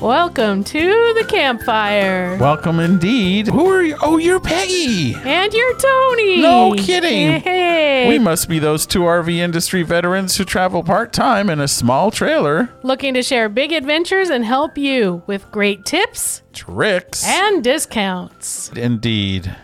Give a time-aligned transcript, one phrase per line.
[0.00, 2.36] Welcome to the campfire.
[2.38, 3.48] Welcome indeed.
[3.48, 3.96] Who are you?
[4.00, 5.14] Oh, you're Peggy.
[5.16, 6.40] And you're Tony.
[6.40, 7.40] No kidding.
[7.40, 8.08] Hey.
[8.08, 12.12] We must be those two RV industry veterans who travel part time in a small
[12.12, 12.70] trailer.
[12.84, 17.24] Looking to share big adventures and help you with great tips Tricks.
[17.26, 18.70] and discounts.
[18.76, 19.54] Indeed.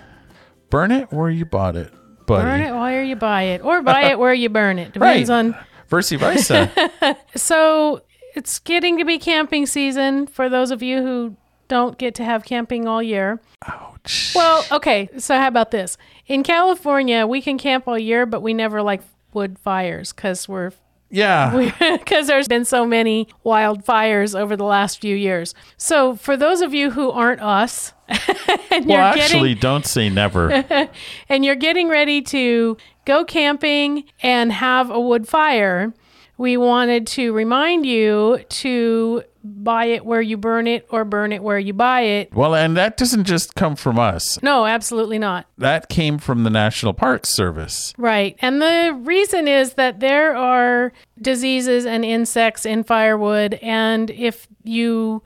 [0.69, 1.93] Burn it where you bought it,
[2.27, 2.43] buddy.
[2.45, 4.93] Burn it where you buy it, or buy it where you burn it.
[4.95, 5.37] Depends Right.
[5.37, 5.57] on.
[5.89, 7.17] Versi versa.
[7.37, 8.03] So
[8.35, 11.37] it's getting to be camping season for those of you who
[11.69, 13.41] don't get to have camping all year.
[13.67, 14.33] Ouch.
[14.35, 15.09] Well, okay.
[15.19, 15.97] So how about this?
[16.27, 20.73] In California, we can camp all year, but we never like wood fires because we're
[21.11, 21.71] yeah.
[21.99, 25.55] because there's been so many wildfires over the last few years.
[25.77, 28.19] So for those of you who aren't us, and
[28.87, 30.51] you're well, getting actually, don't say never.
[31.29, 35.95] and you're getting ready to go camping and have a wood fire,
[36.37, 41.43] we wanted to remind you to buy it where you burn it or burn it
[41.43, 42.33] where you buy it.
[42.33, 44.43] well, and that doesn't just come from us.
[44.43, 45.47] No, absolutely not.
[45.59, 47.93] That came from the National Park Service.
[47.99, 48.37] Right.
[48.41, 53.55] And the reason is that there are diseases and insects in firewood.
[53.61, 55.23] And if you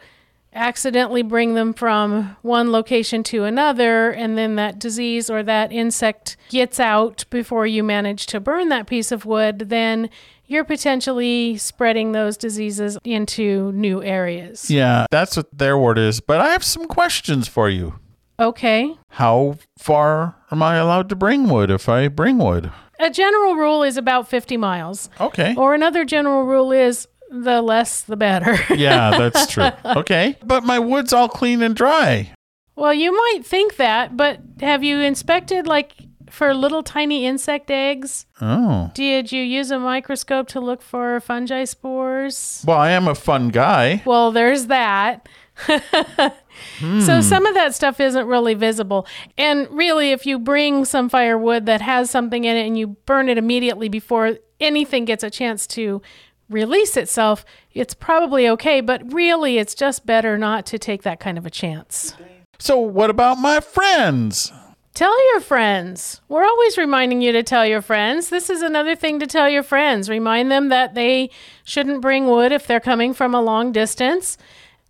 [0.52, 6.36] accidentally bring them from one location to another, and then that disease or that insect
[6.48, 10.10] gets out before you manage to burn that piece of wood, then
[10.48, 14.70] you're potentially spreading those diseases into new areas.
[14.70, 16.20] Yeah, that's what their word is.
[16.20, 17.94] But I have some questions for you.
[18.40, 18.96] Okay.
[19.10, 22.72] How far am I allowed to bring wood if I bring wood?
[22.98, 25.10] A general rule is about 50 miles.
[25.20, 25.54] Okay.
[25.56, 28.58] Or another general rule is the less the better.
[28.74, 29.68] Yeah, that's true.
[29.84, 30.36] Okay.
[30.44, 32.32] But my wood's all clean and dry.
[32.74, 35.92] Well, you might think that, but have you inspected like
[36.32, 38.26] for little tiny insect eggs?
[38.40, 38.90] Oh.
[38.94, 42.64] Did you use a microscope to look for fungi spores?
[42.66, 44.02] Well, I am a fun guy.
[44.04, 45.28] Well, there's that.
[46.80, 47.20] So hmm.
[47.20, 49.06] some of that stuff isn't really visible.
[49.36, 53.28] And really if you bring some firewood that has something in it and you burn
[53.28, 56.02] it immediately before anything gets a chance to
[56.48, 61.38] release itself, it's probably okay, but really it's just better not to take that kind
[61.38, 62.14] of a chance.
[62.58, 64.52] So, what about my friends?
[64.98, 66.20] Tell your friends.
[66.28, 68.30] We're always reminding you to tell your friends.
[68.30, 70.10] This is another thing to tell your friends.
[70.10, 71.30] Remind them that they
[71.62, 74.36] shouldn't bring wood if they're coming from a long distance.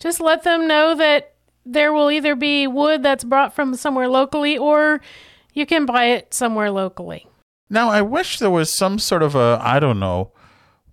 [0.00, 1.34] Just let them know that
[1.66, 5.02] there will either be wood that's brought from somewhere locally or
[5.52, 7.26] you can buy it somewhere locally.
[7.69, 10.32] Now, I wish there was some sort of a, I don't know,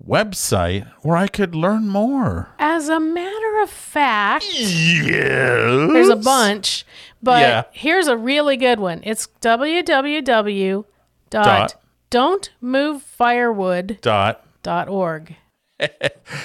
[0.06, 2.50] website where I could learn more.
[2.60, 5.10] As a matter of fact, Yes.
[5.10, 6.86] there's a bunch,
[7.24, 7.64] but Yeah.
[7.72, 9.02] here's a really good one.
[9.04, 10.86] It's www.
[11.30, 11.76] Dot.
[12.10, 13.98] Don't move firewood.
[14.02, 14.46] Dot.
[14.64, 15.36] Dot org.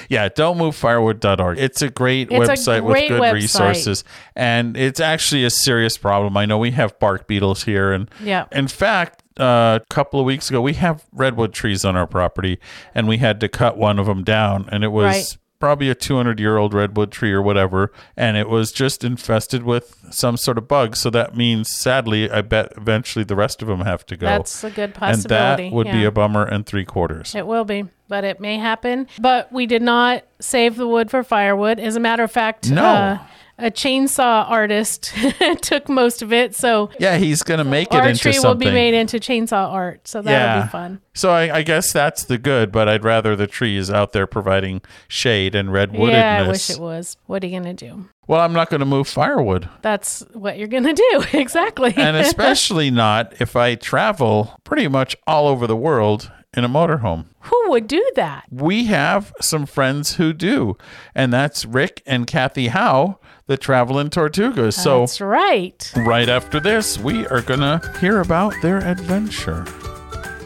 [0.09, 1.57] Yeah, don'tmovefirewood.org.
[1.57, 3.33] It's a great It's a website great with good website.
[3.33, 4.03] resources.
[4.35, 6.35] And it's actually a serious problem.
[6.37, 7.93] I know we have bark beetles here.
[7.93, 8.45] And Yeah.
[8.51, 12.59] in fact, uh, a couple of weeks ago, we have redwood trees on our property
[12.93, 14.67] and we had to cut one of them down.
[14.71, 15.37] And it was Right.
[15.61, 17.93] Probably a 200 year old redwood tree or whatever.
[18.17, 20.97] And it was just infested with some sort of bug.
[20.97, 24.25] So that means, sadly, I bet eventually the rest of them have to go.
[24.25, 25.63] That's a good possibility.
[25.67, 27.33] and that would be a bummer and three quarters.
[27.35, 29.07] It will be, but it may happen.
[29.19, 31.79] But we did not save the wood for firewood.
[31.79, 32.83] As a matter of fact, No.
[32.83, 33.17] uh,
[33.61, 35.13] a chainsaw artist
[35.61, 36.55] took most of it.
[36.55, 38.49] So Yeah, he's going to make it our into tree something.
[38.49, 40.07] will be made into chainsaw art.
[40.07, 40.63] So that'll Yeah.
[40.65, 41.01] be fun.
[41.13, 44.81] So I, I guess that's the good, but I'd rather the trees out there providing
[45.07, 46.11] shade and redwoodedness.
[46.11, 47.17] Yeah, I wish it was.
[47.27, 48.05] What are you going to do?
[48.27, 51.23] Well, I'm not going to move firewood, That's what you're going to do.
[51.37, 51.93] exactly.
[51.97, 57.25] and especially not if I travel pretty much all over the world in a motorhome.
[57.41, 58.45] Who would do that?
[58.51, 60.77] We have some friends who do,
[61.15, 63.19] and that's Rick and Kathy Howe
[63.51, 64.73] that travel in Tortugas.
[64.73, 65.91] So That's right.
[65.97, 69.65] right after this, we are going to hear about their adventure.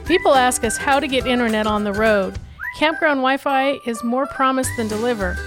[0.08, 2.40] People ask us how to get internet on the road.
[2.80, 5.38] Campground Wi Fi is more promise than deliver.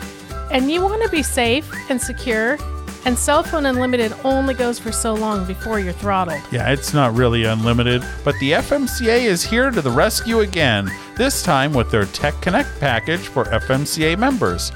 [0.53, 2.59] And you want to be safe and secure,
[3.05, 6.41] and cell phone unlimited only goes for so long before you're throttled.
[6.53, 11.43] Yeah, it's not really unlimited, but the FMCA is here to the rescue again, this
[11.43, 14.71] time with their Tech Connect package for FMCA members.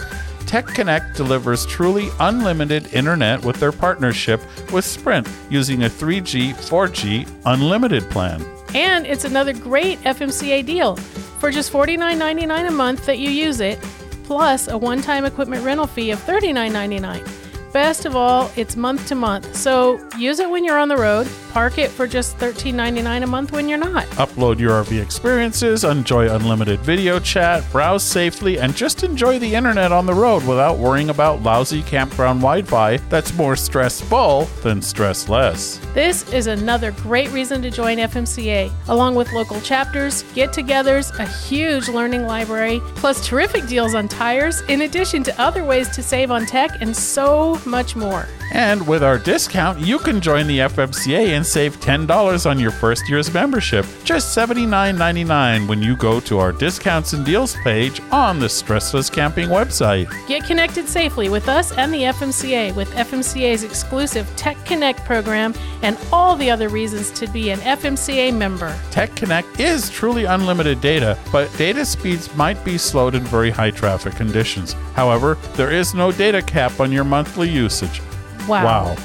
[0.53, 4.39] Tech Connect delivers truly unlimited internet with their partnership
[4.71, 8.45] with Sprint using a 3G, 4G unlimited plan.
[8.75, 10.97] And it's another great FMCA deal.
[10.97, 13.81] for just $49.99 a month that you use it,
[14.25, 17.42] plus a one time equipment rental fee of $39.99.
[17.73, 21.27] Best of all, it's month to month, so use it when you're on the road.
[21.53, 24.05] Park it for just $13.99 a month when you're not.
[24.13, 29.91] Upload your RV experiences, enjoy unlimited video chat, browse safely, and just enjoy the internet
[29.91, 35.81] on the road without worrying about lousy campground Wi Fi that's more stressful than stressless.
[35.95, 41.27] This is another great reason to join FMCA, along with local chapters, get togethers, a
[41.27, 46.31] huge learning library, plus terrific deals on tires, in addition to other ways to save
[46.31, 48.29] on tech and so much more.
[48.53, 53.09] And with our discount, you can join the FMCA and save $10 on your first
[53.09, 58.47] year's membership, just $79.99 when you go to our discounts and deals page on the
[58.47, 60.11] Stressless Camping website.
[60.29, 65.97] Get connected safely with us and the FMCA with FMCA's exclusive Tech Connect program and
[66.13, 68.79] all the other reasons to be an FMCA member.
[68.91, 73.71] Tech Connect is truly unlimited data, but data speeds might be slowed in very high
[73.71, 74.75] traffic conditions.
[74.95, 78.01] However, there is no data cap on your monthly usage.
[78.49, 78.65] Wow.
[78.65, 78.97] Wow.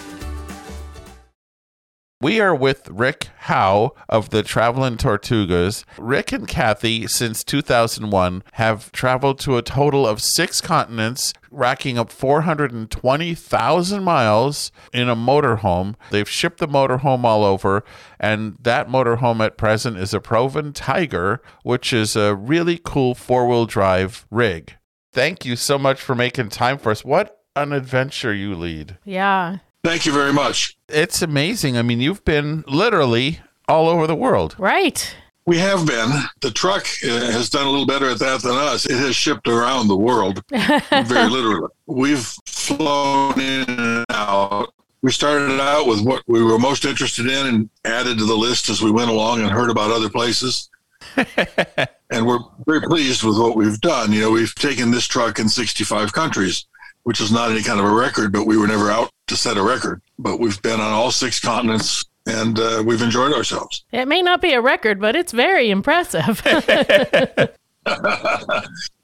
[2.20, 5.84] We are with Rick Howe of the Traveling Tortugas.
[6.00, 12.12] Rick and Kathy, since 2001, have traveled to a total of six continents, racking up
[12.12, 15.94] 420,000 miles in a motorhome.
[16.10, 17.84] They've shipped the motorhome all over,
[18.20, 23.48] and that motorhome at present is a Provan Tiger, which is a really cool four
[23.48, 24.76] wheel drive rig.
[25.14, 27.06] Thank you so much for making time for us.
[27.06, 28.98] What an adventure you lead.
[29.06, 29.58] Yeah.
[29.84, 30.78] Thank you very much.
[30.90, 31.78] It's amazing.
[31.78, 34.56] I mean, you've been literally all over the world.
[34.58, 35.16] Right.
[35.46, 36.12] We have been.
[36.42, 38.86] The truck uh, has done a little better at that than us.
[38.86, 41.70] It has shipped around the world, very literally.
[41.86, 44.74] We've flown in and out.
[45.02, 48.68] We started out with what we were most interested in and added to the list
[48.68, 50.70] as we went along and heard about other places.
[51.16, 54.12] and we're very pleased with what we've done.
[54.12, 56.66] You know, we've taken this truck in 65 countries,
[57.08, 59.56] which is not any kind of a record, but we were never out to set
[59.56, 60.02] a record.
[60.20, 63.86] But we've been on all six continents and uh, we've enjoyed ourselves.
[63.94, 66.42] It may not be a record, but it's very impressive.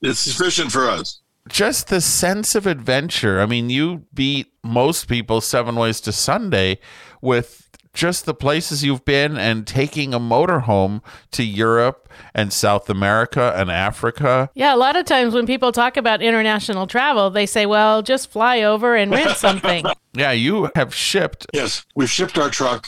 [0.02, 1.22] it's sufficient for us.
[1.48, 3.40] Just the sense of adventure.
[3.40, 6.80] I mean, you beat most people seven ways to Sunday
[7.22, 7.63] with
[7.94, 11.02] just the places you've been and taking a motorhome
[11.32, 14.50] to Europe and South America and Africa.
[14.56, 18.32] yeah, a lot of times when people talk about international travel, they say, well, just
[18.32, 19.86] fly over and rent something.
[20.14, 21.46] Yeah, you have shipped.
[21.54, 22.88] Yes, we've shipped our truck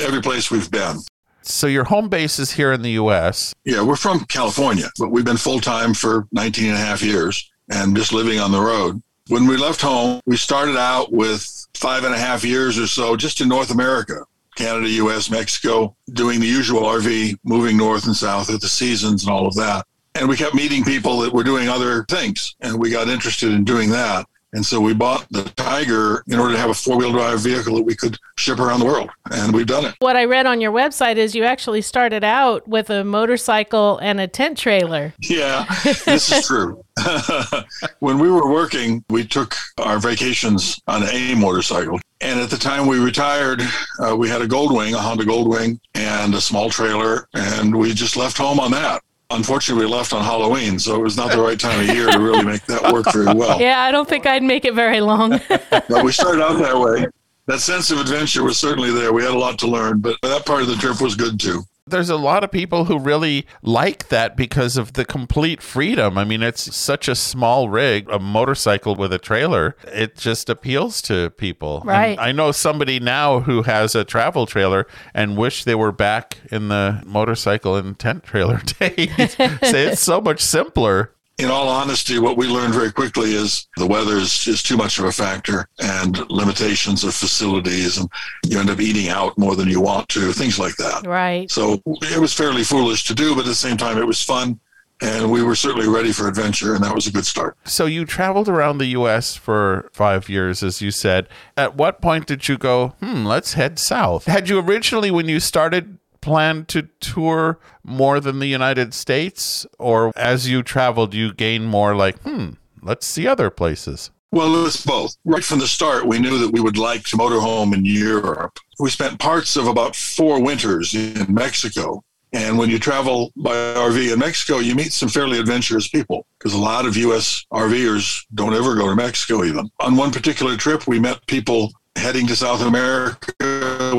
[0.00, 0.96] every place we've been.
[1.42, 3.54] So your home base is here in the US.
[3.64, 7.50] Yeah, we're from California, but we've been full time for 19 and a half years
[7.70, 9.00] and just living on the road.
[9.28, 13.16] When we left home, we started out with five and a half years or so
[13.16, 14.24] just in North America.
[14.56, 19.32] Canada, US, Mexico, doing the usual RV, moving north and south at the seasons and
[19.32, 19.86] all of that.
[20.14, 23.64] And we kept meeting people that were doing other things, and we got interested in
[23.64, 24.26] doing that.
[24.56, 27.76] And so we bought the Tiger in order to have a four wheel drive vehicle
[27.76, 29.10] that we could ship around the world.
[29.30, 29.94] And we've done it.
[29.98, 34.18] what I read on your website is you actually started out with a motorcycle and
[34.18, 35.12] a tent trailer.
[35.20, 36.82] Yeah, this is true.
[37.98, 42.00] when we were working, we took our vacations on a motorcycle.
[42.22, 43.60] And at the time we retired,
[44.02, 48.16] uh, we had a Goldwing, a Honda Goldwing, and a small trailer, and we just
[48.16, 49.02] left home on that.
[49.30, 52.18] Unfortunately, we left on Halloween, so it was not the right time of year to
[52.20, 53.60] really make that work very well.
[53.60, 55.40] Yeah, I don't think I'd make it very long.
[55.88, 57.06] But we started out that way.
[57.46, 59.12] That sense of adventure was certainly there.
[59.12, 61.62] We had a lot to learn, but that part of the trip was good too.
[61.88, 66.18] There's a lot of people who really like that because of the complete freedom.
[66.18, 69.76] I mean, it's such a small rig, a motorcycle with a trailer.
[69.84, 71.82] It just appeals to people.
[71.82, 72.18] And Right.
[72.18, 76.68] I know somebody now who has a travel trailer and wish they were back in
[76.68, 79.14] the motorcycle and tent trailer days.
[79.36, 81.12] Say it's so much simpler.
[81.38, 84.98] In all honesty, what we learned very quickly is the weather is, is too much
[84.98, 88.08] of a factor and limitations of facilities, and
[88.46, 91.06] you end up eating out more than you want to, things like that.
[91.06, 91.50] right.
[91.50, 94.58] So it was fairly foolish to do, but at the same time, it was fun.
[95.02, 97.58] And we were certainly ready for adventure, and that was a good start.
[97.66, 99.36] So you traveled around the U.S.
[99.36, 101.28] for five years, as you said.
[101.54, 104.24] At what point did you go, hmm, let's head south?
[104.24, 109.64] Had you originally, when you started, planned to tour more than the United States?
[109.78, 112.50] Or as you traveled, you gained more like, hmm,
[112.82, 114.10] let's see other places?
[114.32, 115.16] Well, it's both.
[115.24, 118.58] Right from the start, we knew that we would like to motorhome in Europe.
[118.80, 122.02] We spent parts of about four winters in Mexico.
[122.32, 126.54] And when you travel by RV in Mexico, you meet some fairly adventurous people because
[126.54, 127.46] a lot of U.S.
[127.52, 129.70] RVers don't ever go to Mexico even.
[129.78, 133.32] On one particular trip, we met people heading to South America.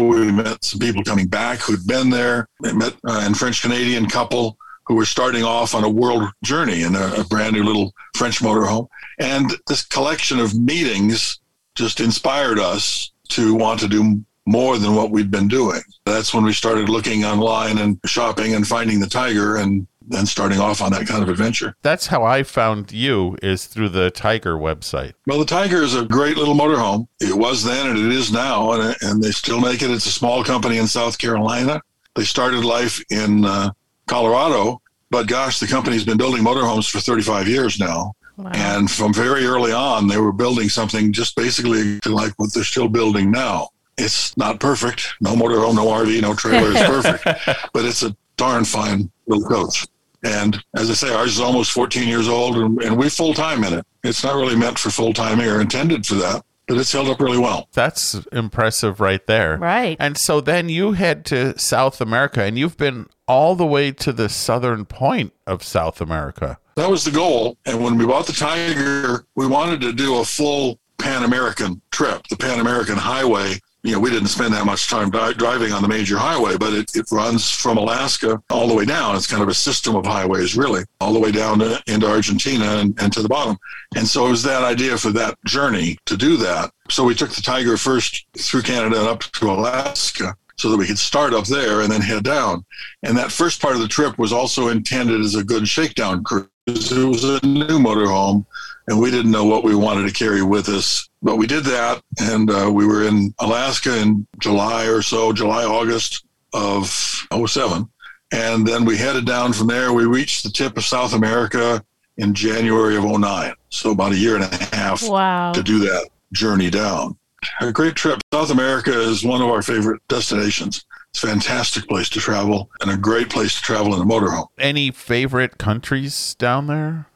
[0.05, 2.47] We met some people coming back who'd been there.
[2.59, 6.83] We met uh, a French Canadian couple who were starting off on a world journey
[6.83, 8.87] in a, a brand new little French motorhome.
[9.19, 11.39] And this collection of meetings
[11.75, 15.81] just inspired us to want to do more than what we'd been doing.
[16.05, 20.59] That's when we started looking online and shopping and finding the Tiger and then starting
[20.59, 21.75] off on that kind of adventure.
[21.81, 25.13] That's how I found you is through the Tiger website.
[25.25, 27.07] Well, the Tiger is a great little motorhome.
[27.19, 29.91] It was then and it is now, and, and they still make it.
[29.91, 31.81] It's a small company in South Carolina.
[32.15, 33.71] They started life in uh,
[34.07, 38.13] Colorado, but gosh, the company's been building motorhomes for 35 years now.
[38.37, 38.51] Wow.
[38.53, 42.87] And from very early on, they were building something just basically like what they're still
[42.87, 43.69] building now.
[43.97, 45.15] It's not perfect.
[45.21, 49.87] No motorhome, no RV, no trailer is perfect, but it's a darn fine little coach.
[50.23, 53.63] And as I say, ours is almost 14 years old, and, and we full time
[53.63, 53.85] in it.
[54.03, 57.19] It's not really meant for full time here, intended for that, but it's held up
[57.19, 57.67] really well.
[57.73, 59.57] That's impressive right there.
[59.57, 59.97] Right.
[59.99, 64.11] And so then you head to South America, and you've been all the way to
[64.13, 66.57] the southern point of South America.
[66.75, 67.57] That was the goal.
[67.65, 72.27] And when we bought the Tiger, we wanted to do a full Pan American trip,
[72.27, 73.59] the Pan American Highway.
[73.87, 76.73] You know, we didn't spend that much time di- driving on the major highway, but
[76.73, 79.15] it, it runs from Alaska all the way down.
[79.15, 82.65] It's kind of a system of highways, really, all the way down to, into Argentina
[82.65, 83.57] and, and to the bottom.
[83.95, 86.71] And so it was that idea for that journey to do that.
[86.89, 90.87] So we took the Tiger first through Canada and up to Alaska so that we
[90.87, 92.65] could start up there and then head down.
[93.03, 96.49] And that first part of the trip was also intended as a good shakedown cruise
[96.67, 98.45] it was a new motorhome
[98.87, 101.09] and we didn't know what we wanted to carry with us.
[101.21, 105.65] But we did that, and uh, we were in Alaska in July or so, July,
[105.65, 107.89] August of 07.
[108.31, 109.91] And then we headed down from there.
[109.93, 111.83] We reached the tip of South America
[112.17, 113.53] in January of 09.
[113.69, 115.51] So about a year and a half wow.
[115.53, 117.17] to do that journey down.
[117.61, 118.19] A great trip.
[118.33, 120.85] South America is one of our favorite destinations.
[121.11, 124.47] It's a fantastic place to travel and a great place to travel in a motorhome.
[124.57, 127.07] Any favorite countries down there?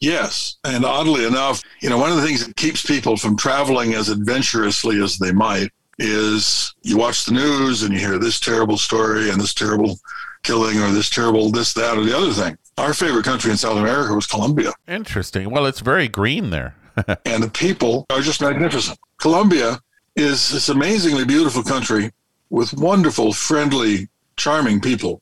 [0.00, 0.56] Yes.
[0.64, 4.08] And oddly enough, you know, one of the things that keeps people from traveling as
[4.08, 9.30] adventurously as they might is you watch the news and you hear this terrible story
[9.30, 9.98] and this terrible
[10.44, 12.56] killing or this terrible this, that, or the other thing.
[12.76, 14.72] Our favorite country in South America was Colombia.
[14.86, 15.50] Interesting.
[15.50, 16.76] Well, it's very green there.
[17.24, 18.98] and the people are just magnificent.
[19.18, 19.78] Colombia
[20.16, 22.12] is this amazingly beautiful country
[22.50, 25.20] with wonderful, friendly, charming people.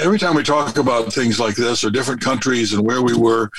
[0.00, 3.50] Every time we talk about things like this or different countries and where we were,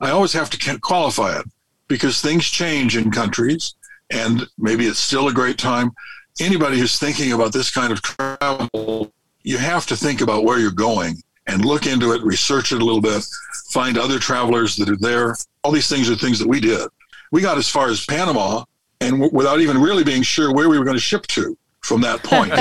[0.00, 1.46] I always have to qualify it
[1.88, 3.74] because things change in countries
[4.10, 5.92] and maybe it's still a great time.
[6.38, 9.10] Anybody who's thinking about this kind of travel,
[9.42, 11.16] you have to think about where you're going
[11.46, 13.24] and look into it, research it a little bit,
[13.70, 15.36] find other travelers that are there.
[15.62, 16.88] All these things are things that we did.
[17.32, 18.64] We got as far as Panama
[19.00, 22.00] and w- without even really being sure where we were going to ship to from
[22.02, 22.52] that point.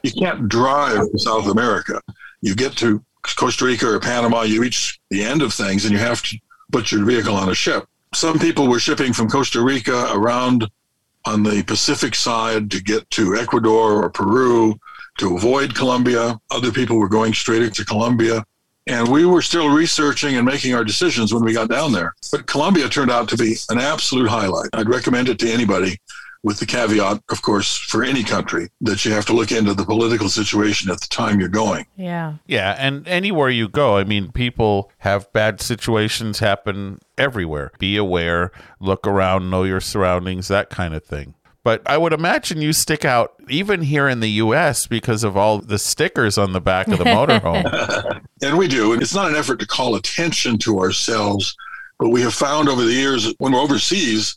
[0.02, 2.00] you can't drive to South America.
[2.40, 3.04] You get to
[3.36, 6.36] Costa Rica or Panama, you reach the end of things, and you have to
[6.72, 7.86] put your vehicle on a ship.
[8.14, 10.68] Some people were shipping from Costa Rica around
[11.24, 14.78] on the Pacific side to get to Ecuador or Peru
[15.18, 16.38] to avoid Colombia.
[16.50, 18.44] Other people were going straight into Colombia.
[18.86, 22.14] And we were still researching and making our decisions when we got down there.
[22.32, 24.70] But Colombia turned out to be an absolute highlight.
[24.72, 25.98] I'd recommend it to anybody
[26.42, 29.84] with the caveat, of course, for any country that you have to look into the
[29.84, 31.86] political situation at the time you're going.
[31.96, 32.34] Yeah.
[32.46, 32.74] Yeah.
[32.78, 37.70] And anywhere you go, I mean, people have bad situations happen everywhere.
[37.78, 41.34] Be aware, look around, know your surroundings, that kind of thing.
[41.64, 44.86] But I would imagine you stick out even here in the U.S.
[44.86, 48.24] because of all the stickers on the back of the motorhome.
[48.42, 48.92] and we do.
[48.92, 51.56] And it's not an effort to call attention to ourselves,
[51.98, 54.36] but we have found over the years when we're overseas,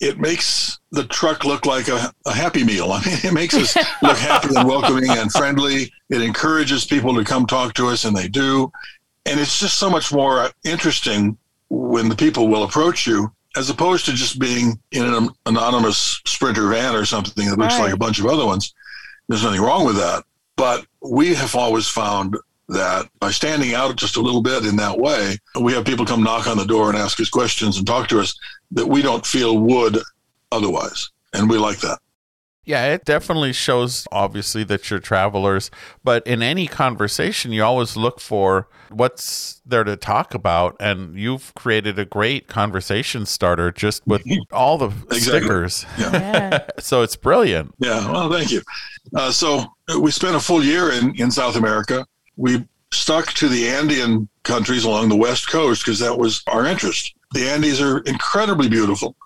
[0.00, 2.92] it makes the truck look like a, a happy meal.
[2.92, 5.90] I mean, it makes us look happy and welcoming and friendly.
[6.10, 8.70] It encourages people to come talk to us, and they do.
[9.24, 11.38] And it's just so much more interesting
[11.70, 16.68] when the people will approach you as opposed to just being in an anonymous sprinter
[16.68, 17.86] van or something that looks right.
[17.86, 18.72] like a bunch of other ones.
[19.28, 20.22] There's nothing wrong with that.
[20.56, 22.36] But we have always found
[22.68, 26.22] that by standing out just a little bit in that way, we have people come
[26.22, 28.38] knock on the door and ask us questions and talk to us
[28.70, 29.98] that we don't feel would
[30.52, 31.10] otherwise.
[31.32, 31.98] And we like that.
[32.68, 35.70] Yeah, it definitely shows obviously that you're travelers,
[36.04, 40.76] but in any conversation, you always look for what's there to talk about.
[40.78, 44.22] And you've created a great conversation starter just with
[44.52, 45.18] all the exactly.
[45.18, 45.86] stickers.
[45.98, 46.66] Yeah.
[46.78, 47.74] so it's brilliant.
[47.78, 48.60] Yeah, well, thank you.
[49.14, 49.64] Uh, so
[49.98, 52.06] we spent a full year in, in South America.
[52.36, 57.14] We stuck to the Andean countries along the west coast because that was our interest.
[57.32, 59.16] The Andes are incredibly beautiful.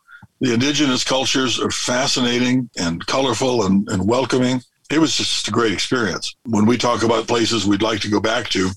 [0.42, 4.60] The indigenous cultures are fascinating and colorful and, and welcoming.
[4.90, 6.34] It was just a great experience.
[6.46, 8.70] When we talk about places we'd like to go back to,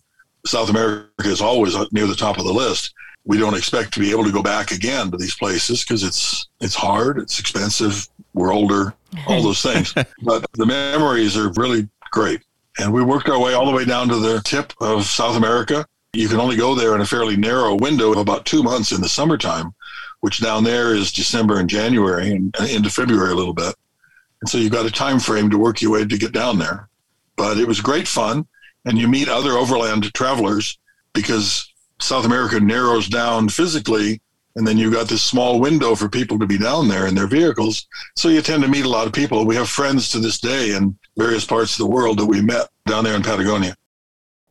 [0.45, 2.93] South America is always near the top of the list.
[3.23, 6.47] We don't expect to be able to go back again to these places because it's
[6.61, 8.93] it's hard, it's expensive, we're older,
[9.25, 9.91] all those things.
[10.21, 12.41] but the memories are really great.
[12.77, 15.87] And we worked our way all the way down to the tip of South America.
[16.13, 19.01] You can only go there in a fairly narrow window of about two months in
[19.01, 19.73] the summertime,
[20.21, 23.75] which down there is December and January and into February a little bit.
[24.41, 26.89] And so you've got a time frame to work your way to get down there.
[27.35, 28.45] But it was great fun.
[28.85, 30.77] And you meet other overland travelers
[31.13, 34.21] because South America narrows down physically.
[34.55, 37.27] And then you've got this small window for people to be down there in their
[37.27, 37.87] vehicles.
[38.15, 39.45] So you tend to meet a lot of people.
[39.45, 42.69] We have friends to this day in various parts of the world that we met
[42.85, 43.75] down there in Patagonia.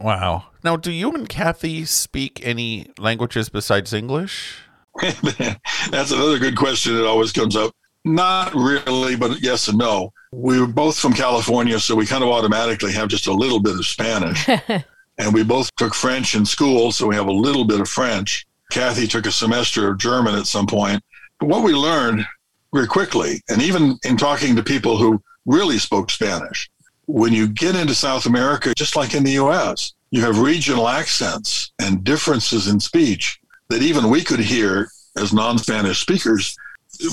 [0.01, 0.47] Wow.
[0.63, 4.64] Now, do you and Kathy speak any languages besides English?
[5.91, 7.73] That's another good question that always comes up.
[8.05, 10.13] Not really, but yes and no.
[10.31, 13.75] We were both from California, so we kind of automatically have just a little bit
[13.75, 14.47] of Spanish.
[15.19, 18.47] and we both took French in school, so we have a little bit of French.
[18.71, 21.03] Kathy took a semester of German at some point.
[21.41, 22.27] But what we learned
[22.73, 26.69] very quickly, and even in talking to people who really spoke Spanish,
[27.07, 31.73] when you get into South America, just like in the US, you have regional accents
[31.81, 33.41] and differences in speech
[33.71, 36.57] that even we could hear as non Spanish speakers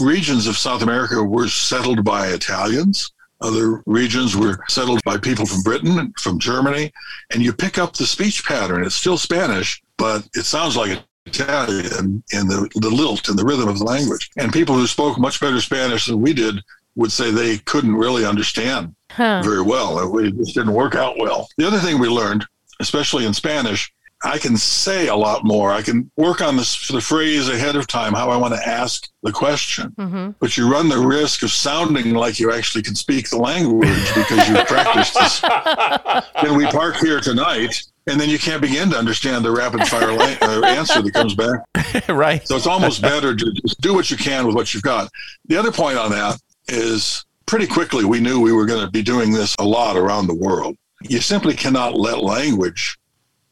[0.01, 3.11] regions of South America were settled by Italians.
[3.41, 6.91] Other regions were settled by people from Britain, from Germany,
[7.33, 8.83] and you pick up the speech pattern.
[8.83, 13.67] It's still Spanish, but it sounds like Italian in the, the lilt and the rhythm
[13.67, 14.29] of the language.
[14.37, 16.61] And people who spoke much better Spanish than we did
[16.95, 19.41] would say they couldn't really understand huh.
[19.43, 20.19] very well.
[20.19, 21.47] It just didn't work out well.
[21.57, 22.45] The other thing we learned,
[22.79, 23.91] especially in Spanish,
[24.23, 25.71] I can say a lot more.
[25.71, 29.09] I can work on this the phrase ahead of time, how I want to ask
[29.23, 29.91] the question.
[29.97, 30.31] Mm-hmm.
[30.39, 34.47] But you run the risk of sounding like you actually can speak the language because
[34.47, 35.39] you've practiced this.
[36.41, 37.83] Can we park here tonight?
[38.07, 41.35] And then you can't begin to understand the rapid fire la- uh, answer that comes
[41.35, 42.09] back.
[42.09, 42.45] right.
[42.47, 45.09] So it's almost better to just do what you can with what you've got.
[45.45, 49.03] The other point on that is pretty quickly we knew we were going to be
[49.03, 50.77] doing this a lot around the world.
[51.01, 52.97] You simply cannot let language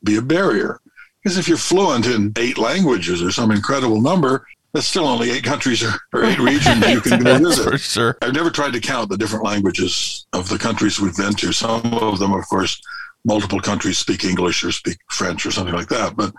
[0.03, 0.79] be a barrier.
[1.21, 5.43] Because if you're fluent in eight languages or some incredible number, that's still only eight
[5.43, 7.71] countries or, or eight regions you can go visit.
[7.71, 8.17] For sure.
[8.21, 11.51] I've never tried to count the different languages of the countries we've been to.
[11.51, 12.81] Some of them, of course,
[13.25, 16.15] multiple countries speak English or speak French or something like that.
[16.15, 16.33] But,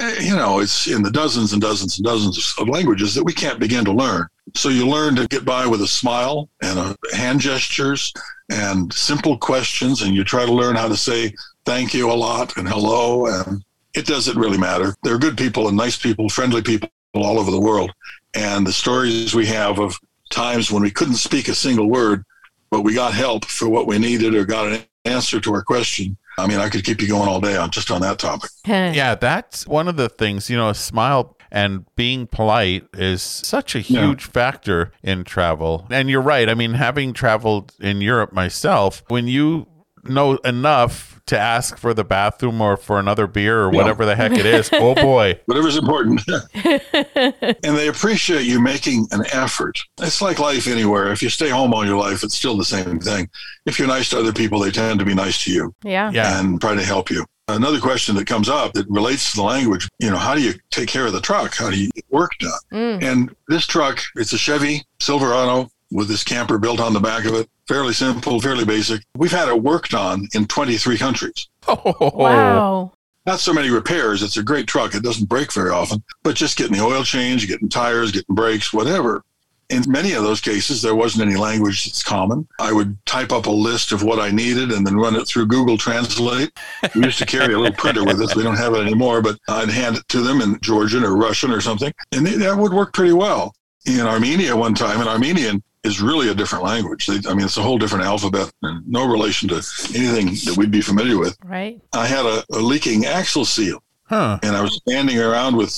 [0.00, 3.32] eh, you know, it's in the dozens and dozens and dozens of languages that we
[3.32, 4.26] can't begin to learn.
[4.54, 8.12] So you learn to get by with a smile and a hand gestures
[8.50, 11.32] and simple questions, and you try to learn how to say
[11.64, 13.26] thank you a lot and hello.
[13.26, 13.62] And
[13.94, 14.94] it doesn't really matter.
[15.02, 17.92] There are good people and nice people, friendly people all over the world.
[18.34, 19.98] And the stories we have of
[20.30, 22.24] times when we couldn't speak a single word,
[22.70, 26.16] but we got help for what we needed or got an answer to our question.
[26.36, 28.50] I mean, I could keep you going all day on just on that topic.
[28.66, 33.76] yeah, that's one of the things, you know, a smile and being polite is such
[33.76, 34.32] a huge yeah.
[34.32, 35.86] factor in travel.
[35.88, 36.48] And you're right.
[36.48, 39.68] I mean, having traveled in Europe myself, when you
[40.02, 44.32] know enough to ask for the bathroom or for another beer or whatever the heck
[44.32, 44.68] it is.
[44.72, 45.38] oh boy.
[45.46, 46.20] Whatever's important.
[46.54, 49.78] and they appreciate you making an effort.
[50.00, 51.12] It's like life anywhere.
[51.12, 53.28] If you stay home all your life, it's still the same thing.
[53.64, 55.74] If you're nice to other people, they tend to be nice to you.
[55.82, 56.10] Yeah.
[56.12, 56.38] yeah.
[56.38, 57.24] And try to help you.
[57.48, 60.54] Another question that comes up that relates to the language, you know, how do you
[60.70, 61.54] take care of the truck?
[61.54, 62.60] How do you get work done?
[62.72, 63.02] Mm.
[63.02, 67.34] And this truck, it's a Chevy Silverado with this camper built on the back of
[67.34, 67.48] it.
[67.66, 69.02] Fairly simple, fairly basic.
[69.16, 71.48] We've had it worked on in 23 countries.
[71.66, 72.92] Oh, wow.
[73.24, 74.22] Not so many repairs.
[74.22, 74.94] It's a great truck.
[74.94, 78.72] It doesn't break very often, but just getting the oil change, getting tires, getting brakes,
[78.72, 79.22] whatever.
[79.70, 82.46] In many of those cases, there wasn't any language that's common.
[82.60, 85.46] I would type up a list of what I needed and then run it through
[85.46, 86.52] Google Translate.
[86.94, 88.36] We used to carry a little printer with us.
[88.36, 91.50] We don't have it anymore, but I'd hand it to them in Georgian or Russian
[91.50, 91.94] or something.
[92.12, 93.54] And that would work pretty well.
[93.86, 97.06] In Armenia, one time, in Armenian, is really a different language.
[97.06, 99.56] They, I mean, it's a whole different alphabet and no relation to
[99.94, 101.36] anything that we'd be familiar with.
[101.44, 101.80] Right.
[101.92, 104.38] I had a, a leaking axle seal, huh.
[104.42, 105.72] and I was standing around with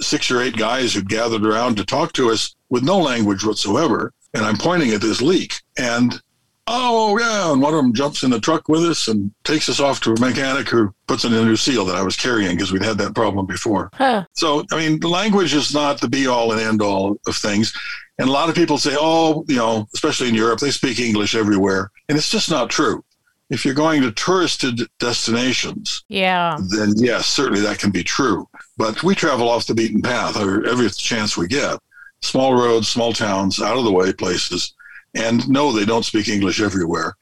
[0.00, 4.12] six or eight guys who'd gathered around to talk to us with no language whatsoever.
[4.32, 6.20] And I'm pointing at this leak, and
[6.68, 9.80] oh yeah, and one of them jumps in the truck with us and takes us
[9.80, 12.70] off to a mechanic who puts in a new seal that I was carrying because
[12.70, 13.90] we'd had that problem before.
[13.94, 14.24] Huh.
[14.34, 17.76] So I mean, language is not the be all and end all of things.
[18.20, 21.34] And a lot of people say, oh, you know, especially in Europe, they speak English
[21.34, 21.90] everywhere.
[22.06, 23.02] And it's just not true.
[23.48, 28.46] If you're going to touristed destinations, yeah, then yes, certainly that can be true.
[28.76, 31.80] But we travel off the beaten path every chance we get.
[32.20, 34.74] Small roads, small towns, out of the way places.
[35.14, 37.16] And no, they don't speak English everywhere.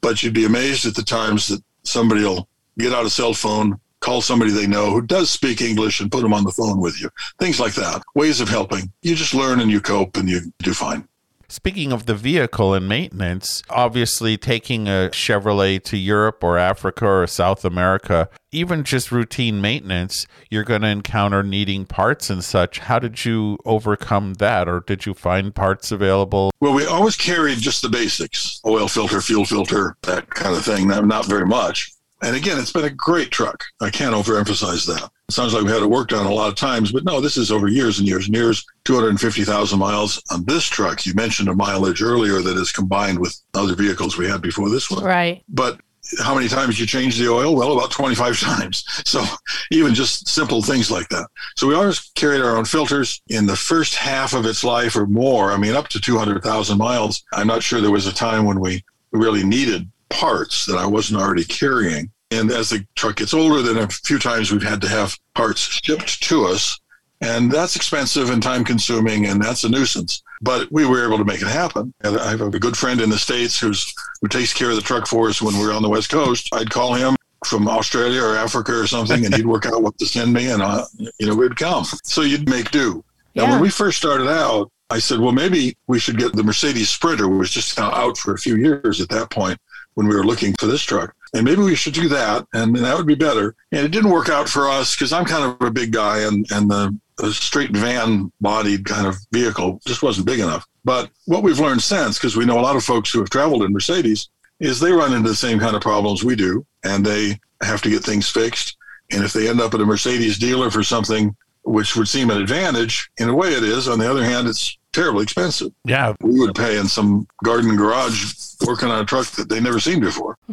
[0.00, 3.80] But you'd be amazed at the times that somebody will get out a cell phone,
[4.06, 7.02] call somebody they know who does speak English and put them on the phone with
[7.02, 7.10] you.
[7.40, 8.02] Things like that.
[8.14, 8.92] Ways of helping.
[9.02, 11.08] You just learn and you cope and you do fine.
[11.48, 17.26] Speaking of the vehicle and maintenance, obviously taking a Chevrolet to Europe or Africa or
[17.26, 22.80] South America, even just routine maintenance, you're going to encounter needing parts and such.
[22.80, 24.68] How did you overcome that?
[24.68, 26.52] Or did you find parts available?
[26.60, 30.88] Well, we always carried just the basics oil filter, fuel filter, that kind of thing.
[30.88, 31.92] Not very much.
[32.22, 33.62] And again, it's been a great truck.
[33.80, 35.10] I can't overemphasize that.
[35.28, 37.36] It sounds like we had it worked on a lot of times, but no, this
[37.36, 38.64] is over years and years and years.
[38.84, 41.04] 250,000 miles on this truck.
[41.04, 44.90] You mentioned a mileage earlier that is combined with other vehicles we had before this
[44.90, 45.04] one.
[45.04, 45.42] Right.
[45.48, 45.80] But
[46.20, 47.54] how many times you change the oil?
[47.54, 48.84] Well, about 25 times.
[49.04, 49.22] So
[49.70, 51.28] even just simple things like that.
[51.56, 55.06] So we always carried our own filters in the first half of its life or
[55.06, 55.52] more.
[55.52, 57.24] I mean, up to 200,000 miles.
[57.32, 61.20] I'm not sure there was a time when we really needed parts that I wasn't
[61.20, 62.10] already carrying.
[62.30, 65.60] And as the truck gets older, then a few times we've had to have parts
[65.60, 66.78] shipped to us.
[67.20, 70.22] And that's expensive and time consuming, and that's a nuisance.
[70.42, 71.94] But we were able to make it happen.
[72.02, 74.82] And I have a good friend in the States who's who takes care of the
[74.82, 76.48] truck for us when we're on the West Coast.
[76.52, 77.16] I'd call him
[77.46, 80.60] from Australia or Africa or something, and he'd work out what to send me, and
[80.62, 80.84] uh,
[81.18, 81.84] you know we'd come.
[82.04, 83.02] So you'd make do.
[83.34, 83.50] Now, Yeah.
[83.52, 87.28] when we first started out, I said, well, maybe we should get the Mercedes Sprinter,
[87.28, 89.58] which was just out for a few years at that point
[89.96, 91.14] when we were looking for this truck.
[91.34, 93.56] And maybe we should do that, and that would be better.
[93.72, 96.46] And it didn't work out for us because I'm kind of a big guy, and,
[96.52, 100.66] and the, the straight van bodied kind of vehicle just wasn't big enough.
[100.84, 103.64] But what we've learned since, because we know a lot of folks who have traveled
[103.64, 104.28] in Mercedes,
[104.60, 107.90] is they run into the same kind of problems we do, and they have to
[107.90, 108.76] get things fixed.
[109.12, 111.34] And if they end up at a Mercedes dealer for something
[111.66, 113.88] which would seem an advantage, in a way it is.
[113.88, 115.72] On the other hand, it's terribly expensive.
[115.84, 116.14] Yeah.
[116.20, 118.32] We would pay in some garden garage
[118.66, 120.38] working on a truck that they never seen before.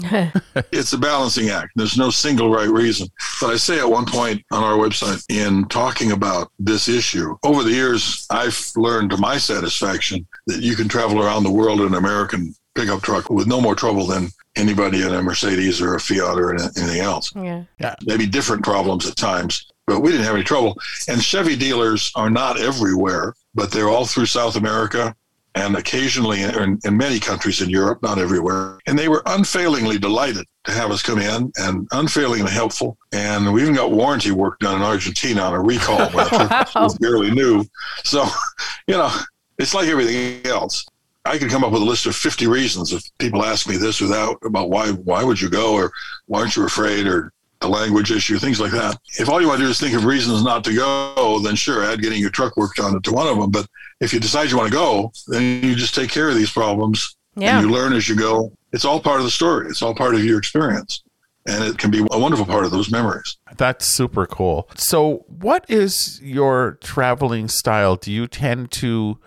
[0.72, 1.72] it's a balancing act.
[1.76, 3.08] There's no single right reason.
[3.40, 7.64] But I say at one point on our website in talking about this issue, over
[7.64, 11.88] the years, I've learned to my satisfaction that you can travel around the world in
[11.88, 16.00] an American pickup truck with no more trouble than anybody in a Mercedes or a
[16.00, 17.34] Fiat or anything else.
[17.36, 17.64] yeah.
[17.80, 17.96] yeah.
[18.04, 20.78] Maybe different problems at times, but we didn't have any trouble.
[21.08, 25.16] And Chevy dealers are not everywhere, but they're all through South America
[25.56, 28.80] and occasionally in, in many countries in Europe, not everywhere.
[28.88, 32.98] And they were unfailingly delighted to have us come in and unfailingly helpful.
[33.12, 36.98] And we even got warranty work done in Argentina on a recall when truck was
[36.98, 37.66] barely new.
[38.04, 38.26] So,
[38.88, 39.12] you know,
[39.60, 40.86] it's like everything else.
[41.26, 44.02] I could come up with a list of 50 reasons if people ask me this
[44.02, 45.92] or that about why why would you go or
[46.26, 47.32] why aren't you afraid or
[47.64, 48.98] the language issue, things like that.
[49.18, 51.84] If all you want to do is think of reasons not to go, then sure,
[51.84, 53.50] add getting your truck worked on to one of them.
[53.50, 53.66] But
[54.00, 57.16] if you decide you want to go, then you just take care of these problems
[57.36, 57.58] Yeah.
[57.58, 58.52] and you learn as you go.
[58.72, 59.68] It's all part of the story.
[59.70, 61.02] It's all part of your experience.
[61.48, 63.38] And it can be a wonderful part of those memories.
[63.58, 64.70] That's super cool.
[64.76, 67.98] So, what is your traveling style?
[67.98, 69.20] Do you tend to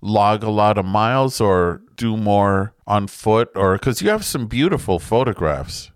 [0.00, 4.46] log a lot of miles or do more on foot or cuz you have some
[4.46, 5.90] beautiful photographs?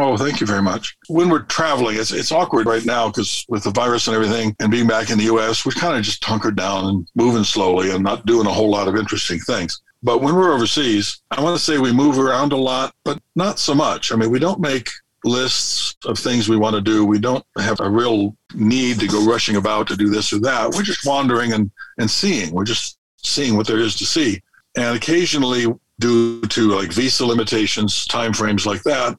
[0.00, 0.96] Oh, thank you very much.
[1.08, 4.70] When we're traveling, it's, it's awkward right now because with the virus and everything and
[4.70, 8.04] being back in the U.S., we're kind of just hunkered down and moving slowly and
[8.04, 9.80] not doing a whole lot of interesting things.
[10.04, 13.58] But when we're overseas, I want to say we move around a lot, but not
[13.58, 14.12] so much.
[14.12, 14.88] I mean, we don't make
[15.24, 17.04] lists of things we want to do.
[17.04, 20.74] We don't have a real need to go rushing about to do this or that.
[20.74, 22.52] We're just wandering and, and seeing.
[22.52, 24.40] We're just seeing what there is to see.
[24.76, 25.66] And occasionally,
[25.98, 29.18] due to like visa limitations, timeframes like that,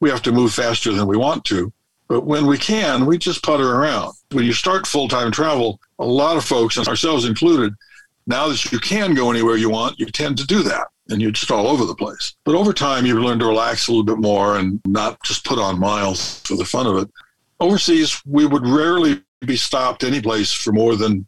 [0.00, 1.72] we have to move faster than we want to.
[2.08, 4.14] But when we can, we just putter around.
[4.32, 7.74] When you start full time travel, a lot of folks, and ourselves included,
[8.26, 11.30] now that you can go anywhere you want, you tend to do that and you're
[11.30, 12.34] just all over the place.
[12.44, 15.58] But over time, you learn to relax a little bit more and not just put
[15.58, 17.10] on miles for the fun of it.
[17.58, 21.26] Overseas, we would rarely be stopped any place for more than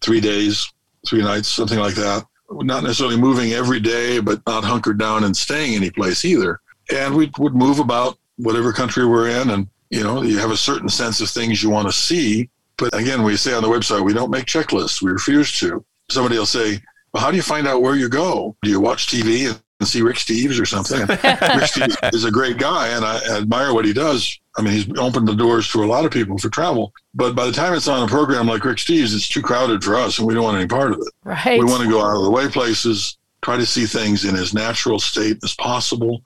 [0.00, 0.72] three days,
[1.06, 2.24] three nights, something like that.
[2.50, 7.14] Not necessarily moving every day, but not hunkered down and staying any place either and
[7.14, 10.88] we would move about whatever country we're in and you know you have a certain
[10.88, 12.48] sense of things you want to see.
[12.76, 15.02] But again we say on the website we don't make checklists.
[15.02, 15.84] We refuse to.
[16.10, 16.80] Somebody will say
[17.12, 18.56] well how do you find out where you go?
[18.62, 21.00] Do you watch tv and see rick steves or something?
[21.06, 24.38] Rick steves is a great guy and i admire what he does.
[24.58, 26.92] I mean he's opened the doors to a lot of people for travel.
[27.14, 29.96] But by the time it's on a program like rick steves it's too crowded for
[29.96, 31.12] us and we don't want any part of it.
[31.24, 31.58] Right.
[31.58, 34.52] we want to go out of the way places, try to see things in as
[34.52, 36.22] natural state as possible,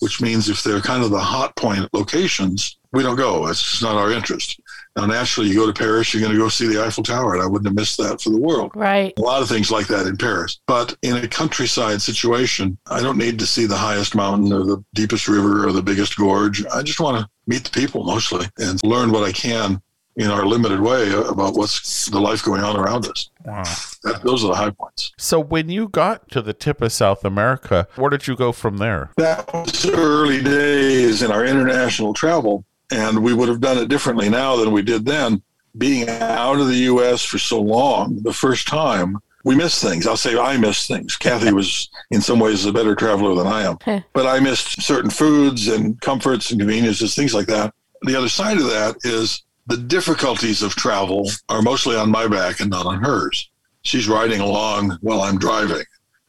[0.00, 3.48] which means if they're kind of the hot point locations, we don't go.
[3.48, 4.60] It's not our interest.
[4.96, 7.42] Now, naturally, you go to Paris, you're going to go see the Eiffel Tower, and
[7.42, 8.70] I wouldn't have missed that for the world.
[8.76, 9.12] Right.
[9.18, 10.60] A lot of things like that in Paris.
[10.68, 14.84] But in a countryside situation, I don't need to see the highest mountain or the
[14.94, 16.64] deepest river or the biggest gorge.
[16.66, 19.82] I just want to meet the people mostly and learn what I can
[20.16, 23.30] in our limited way about what's the life going on around us.
[23.44, 23.64] Wow.
[24.04, 25.12] That, those are the high points.
[25.18, 28.76] So when you got to the tip of South America, where did you go from
[28.76, 29.10] there?
[29.16, 34.28] That was early days in our international travel, and we would have done it differently
[34.28, 35.42] now than we did then.
[35.76, 37.24] Being out of the U.S.
[37.24, 40.06] for so long, the first time, we miss things.
[40.06, 41.16] I'll say I miss things.
[41.16, 44.02] Kathy was, in some ways, a better traveler than I am.
[44.12, 47.74] but I missed certain foods and comforts and conveniences, things like that.
[48.02, 52.60] The other side of that is the difficulties of travel are mostly on my back
[52.60, 53.48] and not on hers.
[53.82, 55.84] She's riding along while I'm driving,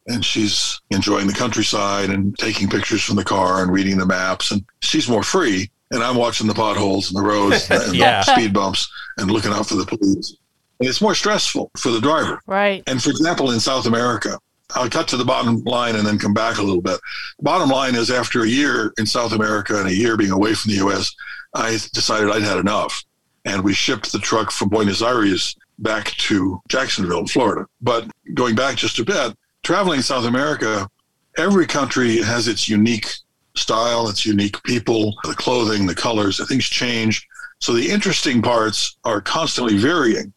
[0.08, 4.52] and she's enjoying the countryside and taking pictures from the car and reading the maps,
[4.52, 5.70] and she's more free.
[5.92, 8.24] And I'm watching the potholes and the roads and Yeah.
[8.24, 10.36] the speed bumps and looking out for the police.
[10.80, 12.42] And it's more stressful for the driver.
[12.48, 12.84] Right.
[12.88, 14.38] And for example, in South America,
[14.74, 17.00] I'll cut to the bottom line and then come back a little bit.
[17.40, 20.72] Bottom line is after a year in South America and a year being away from
[20.72, 21.16] the US,
[21.54, 23.04] I decided I'd had enough.
[23.46, 27.66] And we shipped the truck from Buenos Aires back to Jacksonville, Florida.
[27.82, 30.90] But going back just a bit, traveling South America,
[31.38, 33.08] every country has its unique
[33.56, 37.28] style, its unique people, the clothing, the colors, things change.
[37.60, 40.34] So the interesting parts are constantly varying.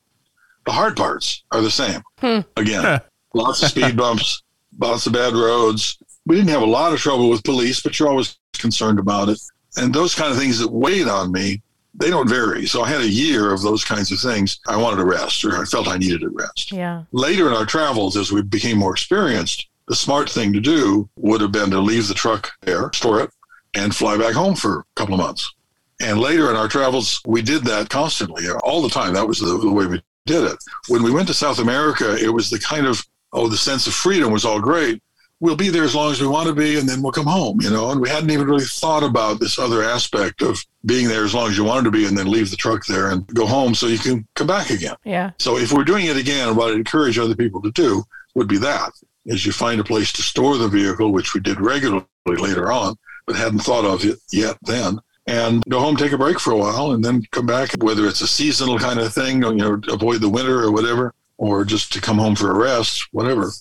[0.67, 2.03] The hard parts are the same.
[2.19, 2.41] Hmm.
[2.57, 3.01] Again,
[3.35, 4.43] lots of speed bumps,
[4.79, 5.99] lots of bad roads.
[6.27, 9.41] We didn't have a lot of trouble with police, but you're always concerned about it.
[9.77, 11.63] And those kind of things that weighed on me,
[11.99, 12.67] they don't vary.
[12.67, 14.61] So I had a year of those kinds of things.
[14.69, 16.73] I wanted a rest, or I felt I needed a rest.
[16.73, 17.05] Yeah.
[17.13, 21.41] Later in our travels, as we became more experienced, the smart thing to do would
[21.41, 23.31] have been to leave the truck there, store it,
[23.75, 25.53] and fly back home for a couple of months.
[26.01, 29.15] And later in our travels, we did that constantly, all the time.
[29.15, 30.57] That was the, the way we did it.
[30.89, 33.95] When we went to South America, it was the kind of, oh, the sense of
[33.95, 35.03] freedom was all great.
[35.41, 37.61] We'll be there as long as we want to be, and then we'll come home,
[37.61, 37.91] you know.
[37.91, 41.49] And we hadn't even really thought about this other aspect of being there as long
[41.49, 43.87] as you wanted to be, and then leave the truck there and go home so
[43.87, 44.97] you can come back again.
[45.05, 45.31] Yeah.
[45.39, 48.03] So if we're doing it again, what I'd encourage other people to do
[48.35, 48.93] would be that
[49.27, 52.97] is you find a place to store the vehicle, which we did regularly later on,
[53.27, 54.99] but hadn't thought of it yet then.
[55.27, 58.23] And go home, take a break for a while, and then come back, whether it's
[58.23, 62.01] a seasonal kind of thing, you know, avoid the winter or whatever, or just to
[62.01, 63.53] come home for a rest, whatever.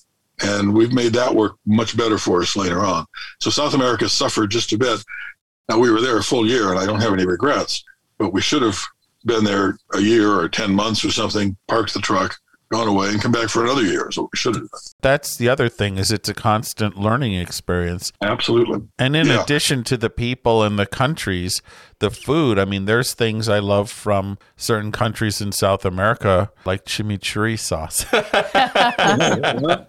[0.43, 3.06] And we've made that work much better for us later on.
[3.41, 5.04] So South America suffered just a bit.
[5.69, 7.84] Now we were there a full year, and I don't have any regrets,
[8.17, 8.80] but we should have
[9.26, 12.38] been there a year or 10 months or something, parked the truck,
[12.71, 14.10] gone away, and come back for another year.
[14.12, 14.80] So we should have done.
[15.02, 18.13] That's the other thing is it's a constant learning experience.
[18.21, 18.88] Absolutely.
[19.00, 19.41] And in Yeah.
[19.43, 21.62] addition to the people and the countries,
[22.00, 26.86] the food, I mean, there's things I love from certain countries in South America, like
[26.86, 28.06] chimichurri sauce.
[28.13, 29.86] Yeah,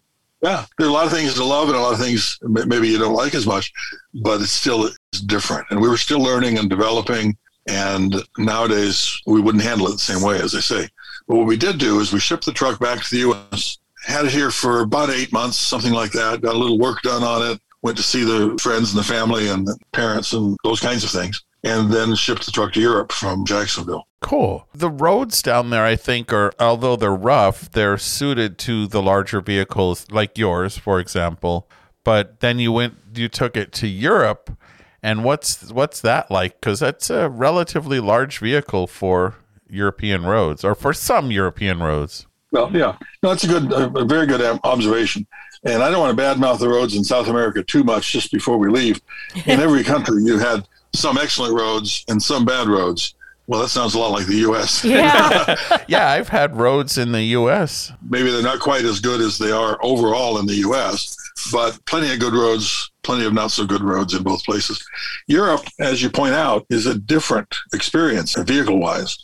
[0.79, 2.99] there are a lot of things to love and a lot of things maybe you
[2.99, 3.73] don't like as much,
[4.15, 5.67] but it's still it's different.
[5.71, 7.37] And we were still learning and developing.
[7.69, 10.89] And nowadays we wouldn't handle it the same way, as I say.
[11.27, 13.79] But what we did do is we shipped the truck back to the U.S.
[14.07, 16.41] Had it here for about eight months, something like that.
[16.41, 17.61] Got a little work done on it.
[17.83, 21.11] Went to see the friends and the family and the parents and those kinds of
[21.11, 21.45] things.
[21.65, 24.07] And then shipped the truck to Europe from Jacksonville.
[24.21, 24.69] cool.
[24.73, 29.41] The roads down there, I think, are, although they're rough, they're suited to the larger
[29.41, 31.69] vehicles like yours, for example.
[32.05, 34.57] But then you went, you took it to Europe.
[35.03, 36.61] And what's what's that like?
[36.61, 39.37] Because that's a relatively large vehicle for
[39.69, 42.27] European roads, or for some European roads.
[42.51, 45.27] Well, yeah, no, that's a good, a, a very good um, observation.
[45.65, 48.57] And I don't want to badmouth the roads in South America too much just before
[48.57, 49.01] we leave.
[49.47, 53.15] In every country, you had some excellent roads and some bad roads.
[53.47, 54.85] Well, that sounds a lot like the U.S.
[54.85, 55.57] Yeah.
[55.89, 57.91] Yeah, I've had roads in the U.S.
[58.11, 61.17] Maybe they're not quite as good as they are overall in the U.S.,
[61.51, 64.87] but plenty of good roads, plenty of not so good roads in both places.
[65.29, 69.17] Europe, as you point out, is a different experience vehicle wise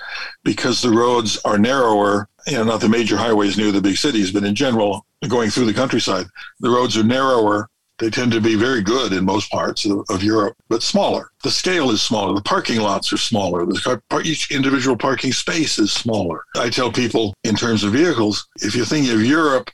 [0.42, 4.31] because the roads are narrower, you know, not the major highways near the big cities,
[4.33, 6.24] but in general, going through the countryside,
[6.61, 7.68] the roads are narrower.
[7.98, 11.30] They tend to be very good in most parts of, of Europe, but smaller.
[11.44, 12.35] The scale is smaller.
[12.35, 13.64] The parking lots are smaller.
[13.66, 16.44] The car, each individual parking space is smaller.
[16.57, 19.70] I tell people in terms of vehicles, if you're thinking of Europe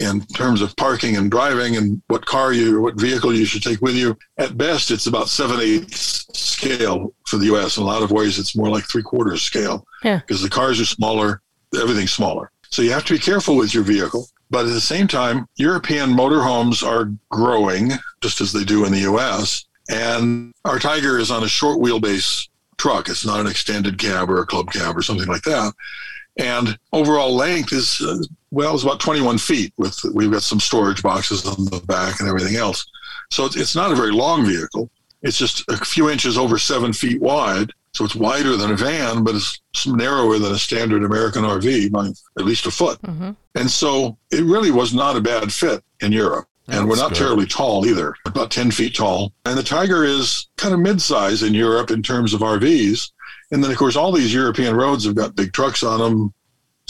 [0.00, 3.80] in terms of parking and driving and what car you what vehicle you should take
[3.82, 7.76] with you, at best it's about seven eighths scale for the U.S.
[7.76, 10.18] In a lot of ways, it's more like three quarters scale Yeah.
[10.18, 11.40] because the cars are smaller,
[11.80, 12.50] everything's smaller.
[12.70, 14.26] So you have to be careful with your vehicle.
[14.50, 19.10] But at the same time, European motorhomes are growing just as they do in the
[19.12, 19.64] US.
[19.88, 23.08] And our Tiger is on a short wheelbase truck.
[23.08, 25.72] It's not an extended cab or a club cab or something like that.
[26.38, 31.02] And overall length is, uh, well, it's about 21 feet with, we've got some storage
[31.02, 32.86] boxes on the back and everything else.
[33.30, 34.90] So it's, it's not a very long vehicle.
[35.22, 37.72] It's just a few inches over seven feet wide.
[37.92, 42.08] So it's wider than a van, but it's narrower than a standard American RV by
[42.38, 43.00] at least a foot.
[43.02, 43.34] Mhm.
[43.56, 46.46] And so it really was not a bad fit in Europe.
[46.68, 47.18] And we're not good.
[47.18, 49.32] terribly tall either, about 10 feet tall.
[49.44, 53.10] And the Tiger is kind of midsize in Europe in terms of RVs.
[53.50, 56.32] And then, of course, all these European roads have got big trucks on them,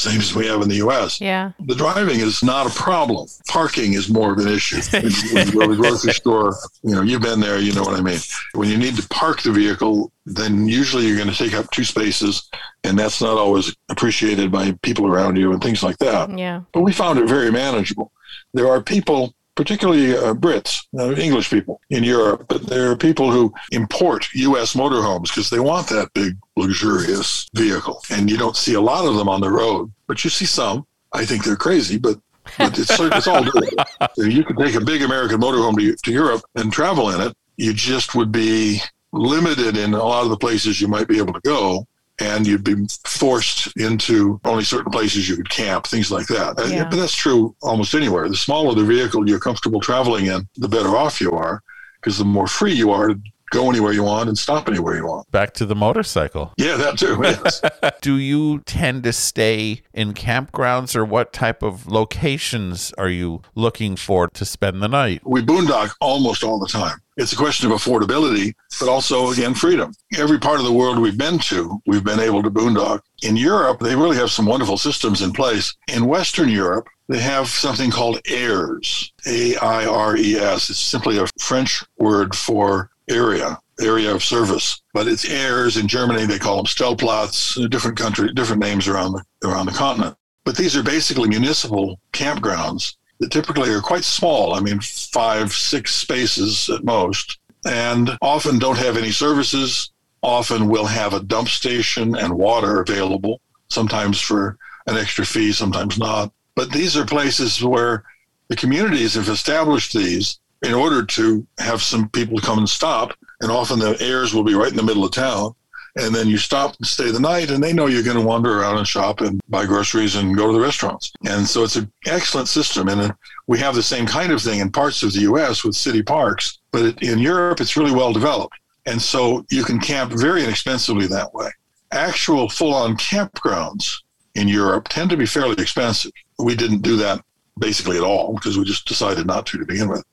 [0.01, 1.21] same as we have in the US.
[1.21, 1.53] Yeah.
[1.61, 3.29] The driving is not a problem.
[3.49, 4.81] Parking is more of an issue.
[4.93, 7.99] When you, go to the grocery store, you know, you've been there, you know what
[7.99, 8.19] I mean.
[8.55, 11.85] When you need to park the vehicle, then usually you're going to take up two
[11.85, 12.49] spaces,
[12.85, 16.37] and that's not always appreciated by people around you and things like that.
[16.37, 16.63] Yeah.
[16.73, 18.13] But we found it very manageable.
[18.55, 23.31] There are people, particularly uh, Brits, uh, English people in Europe, but there are people
[23.31, 24.75] who import U.S.
[24.75, 28.01] motorhomes because they want that big, luxurious vehicle.
[28.11, 30.87] And you don't see a lot of them on the road, but you see some.
[31.13, 32.19] I think they're crazy, but,
[32.59, 33.85] but it's, it's all doable.
[34.15, 37.37] So you could take a big American motorhome to, to Europe and travel in it.
[37.57, 38.81] You just would be
[39.13, 41.87] limited in a lot of the places you might be able to go
[42.21, 42.75] and you'd be
[43.07, 46.59] forced into only certain places you could camp, things like that.
[46.59, 46.85] Uh, Yeah.
[46.89, 48.29] But that's true almost anywhere.
[48.29, 51.63] The smaller the vehicle you're comfortable traveling in, the better off you are,
[52.01, 55.05] because the more free you are to go anywhere you want and stop anywhere you
[55.05, 55.29] want.
[55.33, 56.53] Back to the motorcycle.
[56.57, 57.21] Yeah, that too.
[57.23, 57.61] Yes.
[58.01, 63.97] Do you tend to stay in campgrounds or what type of locations are you looking
[63.97, 65.23] for to spend the night?
[65.25, 66.99] we boondock almost all the time.
[67.21, 69.93] It's a question of affordability, but also, again, freedom.
[70.17, 73.03] Every part of the world we've been to, we've been able to boondock.
[73.23, 75.77] In Europe, they really have some wonderful systems in place.
[75.89, 80.71] In Western Europe, they have something called AIRES, A I R E S.
[80.71, 84.81] It's simply a French word for area, area of service.
[84.95, 85.77] But it's AIRES.
[85.77, 90.17] In Germany, they call them Stellplatz, different country, different names around the, around the continent.
[90.47, 94.55] But these are basically municipal campgrounds that typically are quite small.
[94.55, 99.91] I mean, five, six spaces at most, and often don't have any services.
[100.23, 105.99] Often will have a dump station and water available, sometimes for an extra fee, sometimes
[105.99, 106.33] not.
[106.55, 108.05] But these are places where
[108.49, 113.15] the communities have established these in order to have some people come and stop.
[113.41, 115.55] And often the aires will be right in the middle of town.
[115.97, 118.61] And then you stop and stay the night, and they know you're going to wander
[118.61, 121.13] around and shop and buy groceries and go to the restaurants.
[121.29, 122.89] And so it's an excellent system.
[122.89, 123.13] And
[123.47, 125.65] we have the same kind of thing in parts of the U.S.
[125.65, 128.57] with city parks, but in Europe, it's really well developed.
[128.87, 131.51] And so you can camp very inexpensively that way.
[131.93, 133.97] Actual full on campgrounds
[134.37, 136.13] in Europe tend to be fairly expensive.
[136.39, 137.25] We didn't do that
[137.59, 140.05] basically at all because we just decided not to to begin with.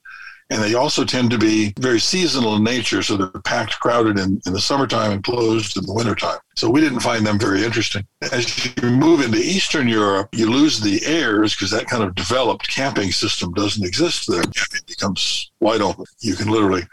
[0.50, 4.42] And they also tend to be very seasonal in nature, so they're packed, crowded in,
[4.46, 6.40] in the summertime and closed in the wintertime.
[6.56, 8.08] So we didn't find them very interesting.
[8.32, 12.70] As you move into Eastern Europe, you lose the aires because that kind of developed
[12.70, 14.42] camping system doesn't exist there.
[14.42, 16.06] Camping becomes wide open.
[16.22, 16.84] You can literally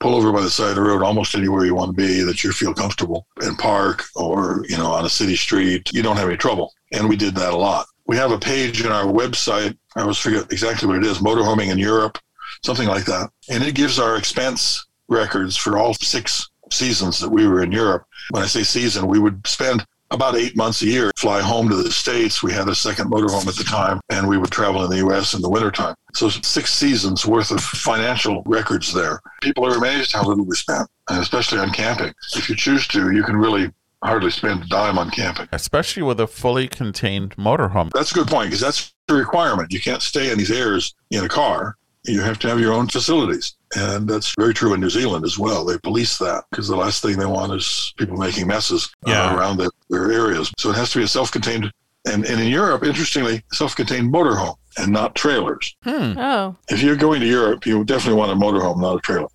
[0.00, 2.42] pull over by the side of the road almost anywhere you want to be that
[2.42, 5.88] you feel comfortable and park or, you know, on a city street.
[5.92, 6.72] You don't have any trouble.
[6.92, 7.86] And we did that a lot.
[8.06, 9.76] We have a page in our website.
[9.94, 12.18] I always forget exactly what it is, motorhoming in Europe,
[12.62, 13.30] something like that.
[13.50, 18.06] And it gives our expense records for all six seasons that we were in Europe.
[18.30, 21.76] When I say season, we would spend about eight months a year, fly home to
[21.76, 22.42] the States.
[22.42, 25.34] We had a second motorhome at the time, and we would travel in the U.S.
[25.34, 25.94] in the wintertime.
[26.14, 29.20] So six seasons worth of financial records there.
[29.40, 32.12] People are amazed how little we spent, and especially on camping.
[32.36, 33.70] If you choose to, you can really
[34.02, 35.48] hardly spend a dime on camping.
[35.52, 37.90] Especially with a fully contained motorhome.
[37.92, 39.72] That's a good point because that's the requirement.
[39.72, 41.76] You can't stay in these aires in a car.
[42.04, 43.54] You have to have your own facilities.
[43.76, 45.64] And that's very true in New Zealand as well.
[45.64, 49.58] They police that because the last thing they want is people making messes uh, around
[49.58, 50.52] their, their areas.
[50.58, 51.70] So it has to be a self contained,
[52.06, 55.74] and, and in Europe, interestingly, self contained motorhome and not trailers.
[55.84, 56.18] Hmm.
[56.18, 59.28] Oh, If you're going to Europe, you definitely want a motorhome, not a trailer.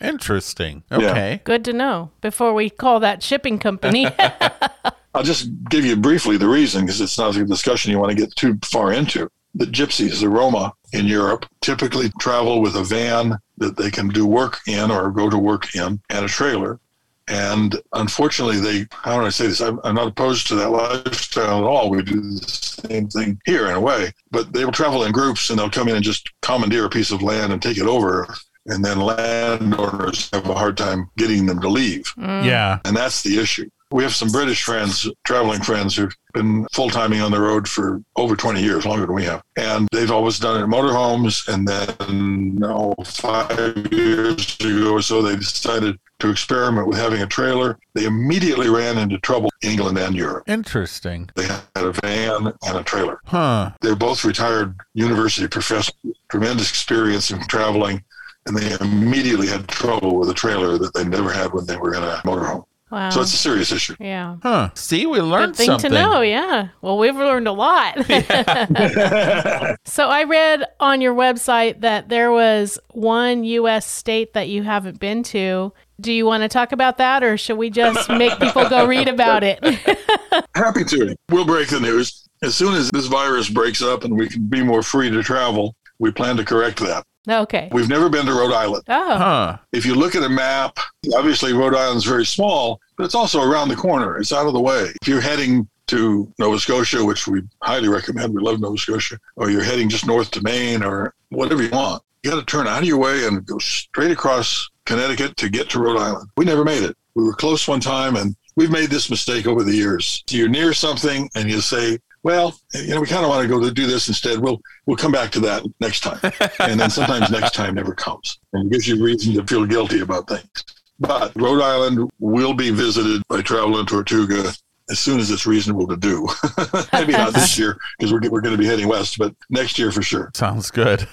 [0.00, 0.82] Interesting.
[0.90, 0.96] Yeah.
[0.98, 1.40] Okay.
[1.44, 4.06] good to know before we call that shipping company.
[5.14, 8.16] I'll just give you briefly the reason because it's not a discussion you want to
[8.16, 9.30] get too far into.
[9.54, 14.24] The gypsies, the Roma in Europe, typically travel with a van that they can do
[14.24, 16.80] work in or go to work in and a trailer.
[17.26, 19.60] And unfortunately, they, how do I say this?
[19.60, 21.90] I'm, I'm not opposed to that lifestyle at all.
[21.90, 25.50] We do the same thing here in a way, but they will travel in groups
[25.50, 28.32] and they'll come in and just commandeer a piece of land and take it over.
[28.66, 32.04] And then landowners have a hard time getting them to leave.
[32.18, 32.44] Mm.
[32.44, 32.78] Yeah.
[32.84, 33.68] And that's the issue.
[33.94, 38.02] We have some British friends, traveling friends, who've been full timing on the road for
[38.16, 39.40] over 20 years, longer than we have.
[39.54, 41.46] And they've always done it in motorhomes.
[41.46, 47.26] And then, oh, five years ago or so, they decided to experiment with having a
[47.28, 47.78] trailer.
[47.94, 50.42] They immediately ran into trouble in England and Europe.
[50.48, 51.30] Interesting.
[51.36, 53.20] They had a van and a trailer.
[53.26, 53.70] Huh.
[53.80, 55.94] They're both retired university professors,
[56.28, 58.02] tremendous experience in traveling,
[58.46, 61.94] and they immediately had trouble with a trailer that they never had when they were
[61.94, 62.64] in a motorhome.
[62.90, 63.10] Wow.
[63.10, 63.96] So it's a serious issue.
[63.98, 64.36] yeah.
[64.42, 64.70] Huh.
[64.74, 65.90] See, we Good learned thing something.
[65.90, 66.68] to know, yeah.
[66.82, 67.96] Well, we've learned a lot.
[69.84, 73.86] so I read on your website that there was one U.S.
[73.86, 75.72] state that you haven't been to.
[76.00, 79.08] Do you want to talk about that, or should we just make people go read
[79.08, 79.58] about it?
[80.54, 81.16] Happy to.
[81.30, 82.28] We'll break the news.
[82.42, 85.74] As soon as this virus breaks up and we can be more free to travel,
[85.98, 87.04] we plan to correct that.
[87.28, 87.68] Oh, okay.
[87.72, 88.84] We've never been to Rhode Island.
[88.88, 89.56] Oh, Huh.
[89.72, 90.78] If you look at a map,
[91.14, 94.18] obviously Rhode Island's very small, but it's also around the corner.
[94.18, 94.92] It's out of the way.
[95.00, 99.50] If you're heading to Nova Scotia, which we highly recommend, we love Nova Scotia, or
[99.50, 102.82] you're heading just north to Maine or whatever you want, you got to turn out
[102.82, 106.28] of your way and go straight across Connecticut to get to Rhode Island.
[106.36, 106.96] We never made it.
[107.14, 110.22] We were close one time, and we've made this mistake over the years.
[110.30, 113.60] You're near something, and you say, "Well, you know, we kind of want to go
[113.60, 114.40] to do this instead.
[114.40, 116.18] We'll we'll come back to that next time."
[116.58, 120.26] and then sometimes next time never comes, and gives you reason to feel guilty about
[120.26, 120.64] things.
[120.98, 124.52] But Rhode Island will be visited by Travel and Tortuga
[124.90, 126.28] as soon as it's reasonable to do.
[126.92, 129.90] Maybe not this year because we're, we're going to be heading west, but next year
[129.90, 130.30] for sure.
[130.34, 131.08] Sounds good.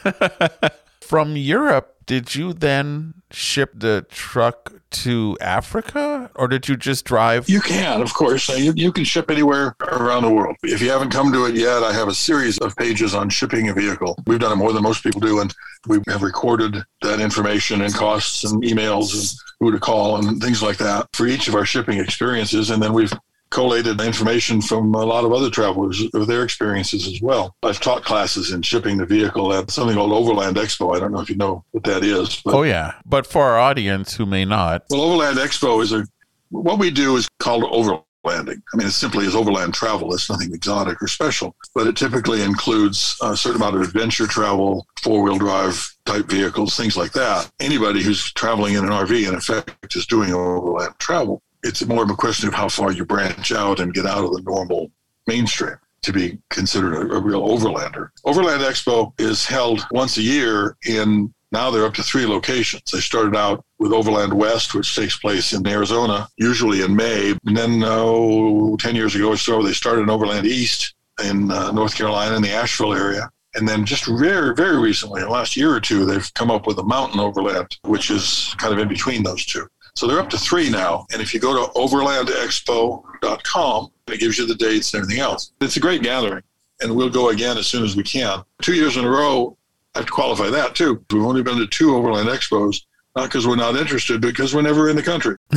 [1.01, 7.49] From Europe, did you then ship the truck to Africa or did you just drive?
[7.49, 8.49] You can, of course.
[8.49, 10.55] You, you can ship anywhere around the world.
[10.63, 13.69] If you haven't come to it yet, I have a series of pages on shipping
[13.69, 14.17] a vehicle.
[14.27, 15.53] We've done it more than most people do, and
[15.87, 20.61] we have recorded that information and costs and emails and who to call and things
[20.61, 22.69] like that for each of our shipping experiences.
[22.69, 23.13] And then we've
[23.51, 27.55] collated information from a lot of other travelers of their experiences as well.
[27.61, 30.95] I've taught classes in shipping the vehicle at something called Overland Expo.
[30.95, 32.41] I don't know if you know what that is.
[32.43, 32.93] But Oh, yeah.
[33.05, 36.05] But for our audience who may not, well, Overland Expo is a
[36.49, 38.61] what we do is called overlanding.
[38.73, 40.13] I mean, it simply is overland travel.
[40.13, 44.85] It's nothing exotic or special, but it typically includes a certain amount of adventure travel,
[45.01, 47.49] four wheel drive type vehicles, things like that.
[47.59, 51.41] Anybody who's traveling in an RV, in effect, is doing overland travel.
[51.63, 54.33] It's more of a question of how far you branch out and get out of
[54.33, 54.91] the normal
[55.27, 58.09] mainstream to be considered a, a real overlander.
[58.25, 62.83] Overland Expo is held once a year in now they're up to three locations.
[62.91, 67.35] They started out with Overland West, which takes place in Arizona, usually in May.
[67.45, 71.71] And then, oh, 10 years ago or so, they started in Overland East in uh,
[71.71, 73.29] North Carolina in the Asheville area.
[73.53, 76.67] And then just very, very recently, in the last year or two, they've come up
[76.67, 79.67] with a mountain overland, which is kind of in between those two.
[79.95, 81.05] So they're up to three now.
[81.11, 85.53] And if you go to overlandexpo.com, it gives you the dates and everything else.
[85.61, 86.43] It's a great gathering.
[86.81, 88.43] And we'll go again as soon as we can.
[88.61, 89.57] Two years in a row,
[89.93, 91.03] I have to qualify that too.
[91.11, 92.81] We've only been to two Overland Expos,
[93.15, 95.35] not because we're not interested, because we're never in the country.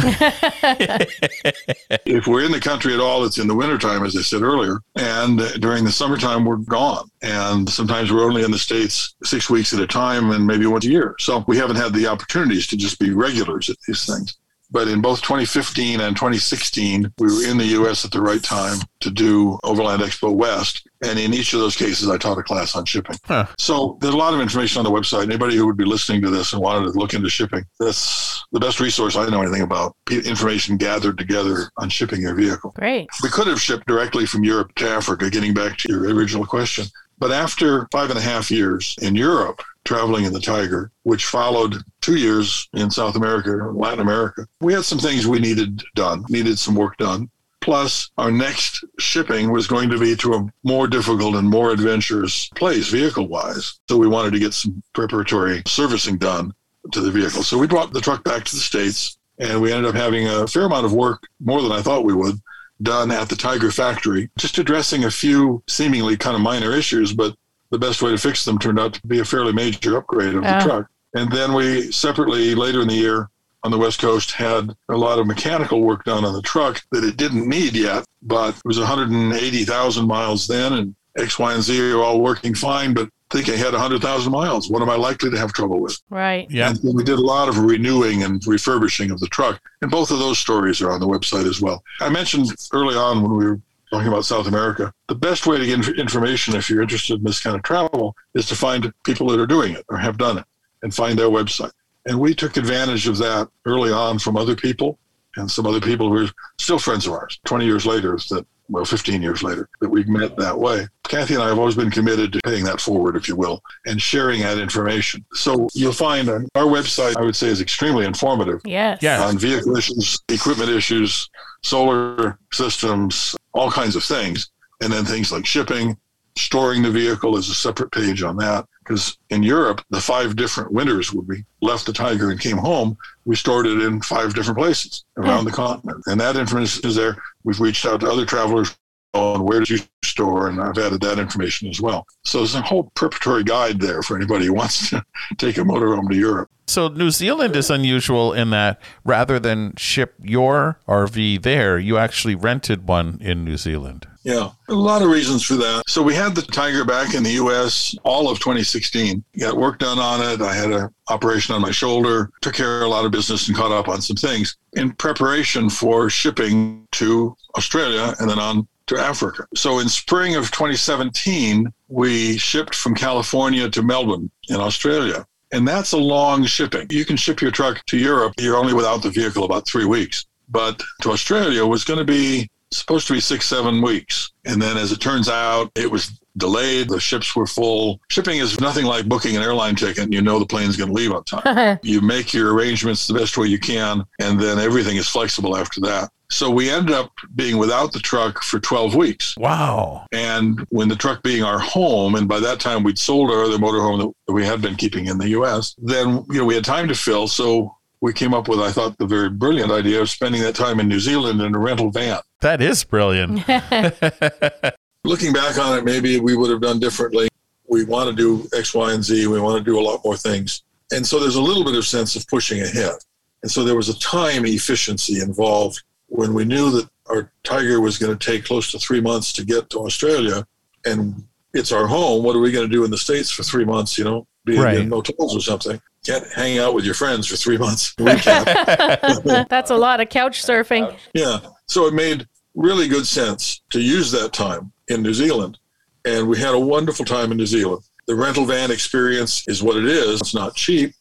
[2.05, 4.79] if we're in the country at all, it's in the wintertime, as I said earlier.
[4.97, 7.09] And during the summertime, we're gone.
[7.23, 10.85] And sometimes we're only in the States six weeks at a time and maybe once
[10.85, 11.15] a year.
[11.21, 14.37] So we haven't had the opportunities to just be regulars at these things.
[14.75, 18.05] But in both 2015 and 2016, we were in the U.S.
[18.05, 20.89] at the right time to do Overland Expo West.
[21.01, 23.15] And in each of those cases, I taught a class on shipping.
[23.25, 23.47] Huh.
[23.57, 25.23] So there's a lot of information on the website.
[25.23, 28.59] Anybody who would be listening to this and wanted to look into shipping, that's the
[28.59, 29.95] best resource I know anything about.
[30.11, 32.73] Information gathered together on shipping your vehicle.
[32.77, 33.09] great.
[33.23, 36.87] We could have shipped directly from Europe to Africa, getting back to your original question.
[37.19, 41.77] But after five and a half years in Europe, traveling in the Tiger, which followed
[42.05, 46.25] two years in South America and Latin America, we had some things we needed done,
[46.29, 47.31] needed some work done.
[47.61, 52.49] Plus, our next shipping was going to be to a more difficult and more adventurous
[52.51, 53.81] place, vehicle wise.
[53.89, 56.53] So we wanted to get some preparatory servicing done
[56.93, 57.43] to the vehicle.
[57.43, 60.47] So we brought the truck back to the States and we ended up having a
[60.47, 62.37] fair amount of work, more than I thought we would,
[62.83, 67.35] done at the Tiger factory, just addressing a few seemingly kind of minor issues, but
[67.71, 70.45] the best way to fix them turned out to be a fairly major upgrade of
[70.45, 70.59] Oh.
[70.59, 70.87] the truck.
[71.15, 73.29] And then we separately later in the year
[73.63, 77.03] on the West Coast had a lot of mechanical work done on the truck that
[77.03, 81.93] it didn't need yet, but it was 180,000 miles then, and X, Y, and Z
[81.93, 84.69] are all working fine, but thinking I had 100,000 miles.
[84.69, 85.99] What am I likely to have trouble with?
[86.11, 86.49] Right.
[86.51, 86.69] yeah.
[86.69, 89.61] And so we did a lot of renewing and refurbishing of the truck.
[89.81, 91.83] And both of those stories are on the website as well.
[92.01, 93.61] I mentioned early on when we were
[93.91, 97.41] talking about South America, the best way to get information if you're interested in this
[97.41, 100.45] kind of travel is to find people that are doing it or have done it
[100.85, 101.73] and find their website.
[102.07, 104.99] And we took advantage of that early on from other people
[105.37, 106.31] and some other people who are
[106.61, 110.37] still friends of ours 20 years later that well 15 years later that we've met
[110.37, 113.35] that way kathy and i have always been committed to paying that forward if you
[113.37, 117.61] will and sharing that information so you'll find on our website i would say is
[117.61, 119.01] extremely informative Yes.
[119.03, 119.21] Yes.
[119.21, 121.29] on vehicle issues equipment issues
[121.63, 124.51] solar systems all kinds of things
[124.83, 125.97] and then things like shipping
[126.37, 130.73] storing the vehicle is a separate page on that because in Europe, the five different
[130.73, 134.59] winters when we left the Tiger and came home, we stored it in five different
[134.59, 135.47] places around hmm.
[135.47, 136.03] the continent.
[136.07, 137.17] And that information is there.
[137.45, 138.77] We've reached out to other travelers
[139.15, 142.07] on where did you store, and I've added that information as well.
[142.25, 145.05] So there's a whole preparatory guide there for anybody who wants to
[145.39, 146.51] take a motorhome to Europe.
[146.67, 152.35] So New Zealand is unusual in that rather than ship your RV there, you actually
[152.35, 154.07] rented one in New Zealand.
[154.25, 155.83] Yeah, a lot of reasons for that.
[155.87, 157.95] So we had the Tiger back in the U.S.
[158.05, 159.23] all of 2016.
[159.39, 160.41] Got work done on it.
[160.41, 163.57] I had an operation on my shoulder, took care of a lot of business and
[163.57, 168.99] caught up on some things in preparation for shipping to Australia and then on to
[168.99, 169.47] Africa.
[169.55, 175.27] So in spring of 2017, we shipped from California to Melbourne in Australia.
[175.53, 176.87] And that's a long shipping.
[176.91, 178.35] You can ship your truck to Europe.
[178.39, 180.25] You're only without the vehicle about three weeks.
[180.49, 184.33] But to Australia was going to be supposed to be six, seven weeks.
[184.45, 186.89] And then as it turns out, it was delayed.
[186.89, 188.01] The ships were full.
[188.11, 190.95] Shipping is nothing like booking an airline ticket and you know the plane's going to
[190.95, 191.79] leave on time.
[191.83, 195.81] you make your arrangements the best way you can, and then everything is flexible after
[195.83, 196.11] that.
[196.31, 199.37] So we ended up being without the truck for 12 weeks.
[199.37, 200.07] Wow.
[200.13, 203.59] And when the truck being our home, and by that time we'd sold our other
[203.59, 206.89] motorhome that we had been keeping in the US, then you know we had time
[206.89, 207.29] to fill.
[207.29, 210.79] So we came up with, I thought, the very brilliant idea of spending that time
[210.79, 212.19] in New Zealand in a rental van.
[212.45, 213.39] That is brilliant.
[215.05, 217.27] Looking back on it, maybe we would have done differently.
[217.71, 219.27] We want to do X, Y, and Z.
[219.29, 220.63] We want to do a lot more things.
[220.93, 222.97] And so there's a little bit of sense of pushing ahead.
[223.43, 227.97] And so there was a time efficiency involved when we knew that our Tiger was
[227.97, 230.47] going to take close to three months to get to Australia
[230.85, 231.25] and
[231.55, 232.25] it's our home.
[232.25, 234.61] What are we going to do in the States for three months, you know, being
[234.61, 234.77] Right.
[234.81, 235.81] in motels or something?
[236.05, 237.95] Can't hang out with your friends for three months.
[237.99, 239.49] We can't.
[239.49, 240.95] That's a lot of couch surfing.
[241.15, 241.41] Yeah.
[241.67, 245.59] So it made really good sense to use that time in New Zealand.
[246.05, 247.83] And we had a wonderful time in New Zealand.
[248.07, 250.21] The rental van experience is what it is.
[250.21, 250.93] It's not cheap.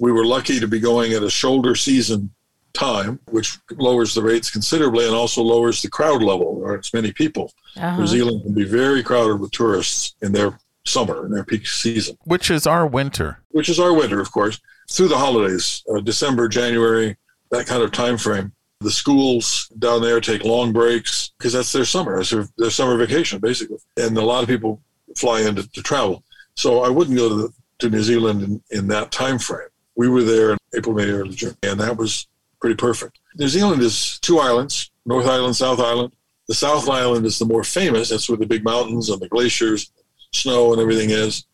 [0.00, 2.30] We were lucky to be going at a shoulder season
[2.72, 6.58] time, which lowers the rates considerably and also lowers the crowd level.
[6.60, 7.52] There aren't as many people.
[7.76, 7.98] Uh-huh.
[7.98, 12.16] New Zealand can be very crowded with tourists in their summer, in their peak season,
[12.24, 13.40] Which is our winter.
[13.50, 17.16] which is our winter, of course, through the holidays, uh, December, January,
[17.50, 18.52] that kind of time frame.
[18.80, 22.96] The schools down there take long breaks because that's their summer, that's their, their summer
[22.96, 23.78] vacation, basically.
[23.96, 24.82] And a lot of people
[25.16, 26.22] fly in to, to travel.
[26.56, 29.68] So I wouldn't go to, the, to New Zealand in, in that time frame.
[29.96, 32.26] We were there in April, May, early June, and that was
[32.60, 33.18] pretty perfect.
[33.38, 36.12] New Zealand is two islands, North Island, South Island.
[36.48, 38.10] The South Island is the more famous.
[38.10, 39.90] That's where the big mountains and the glaciers,
[40.32, 41.44] snow and everything is.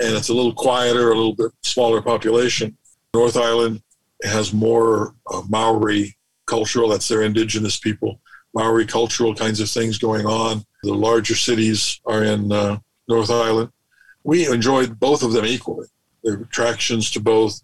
[0.00, 2.76] And it's a little quieter, a little bit smaller population.
[3.14, 3.82] North Island
[4.24, 6.16] has more uh, Maori
[6.52, 8.20] cultural, that's their indigenous people,
[8.52, 10.62] Maori cultural kinds of things going on.
[10.82, 12.78] The larger cities are in uh,
[13.08, 13.70] North Island.
[14.22, 15.86] We enjoyed both of them equally.
[16.22, 17.62] There are attractions to both.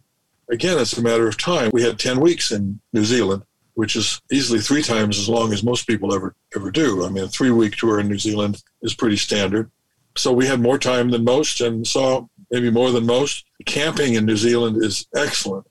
[0.51, 1.71] Again, it's a matter of time.
[1.75, 3.43] We had 10 weeks in New Zealand,
[3.75, 7.05] which is easily three times as long as most people ever, ever do.
[7.05, 9.71] I mean, a three week tour in New Zealand is pretty standard.
[10.17, 13.45] So we had more time than most and saw maybe more than most.
[13.67, 15.67] Camping in New Zealand is excellent.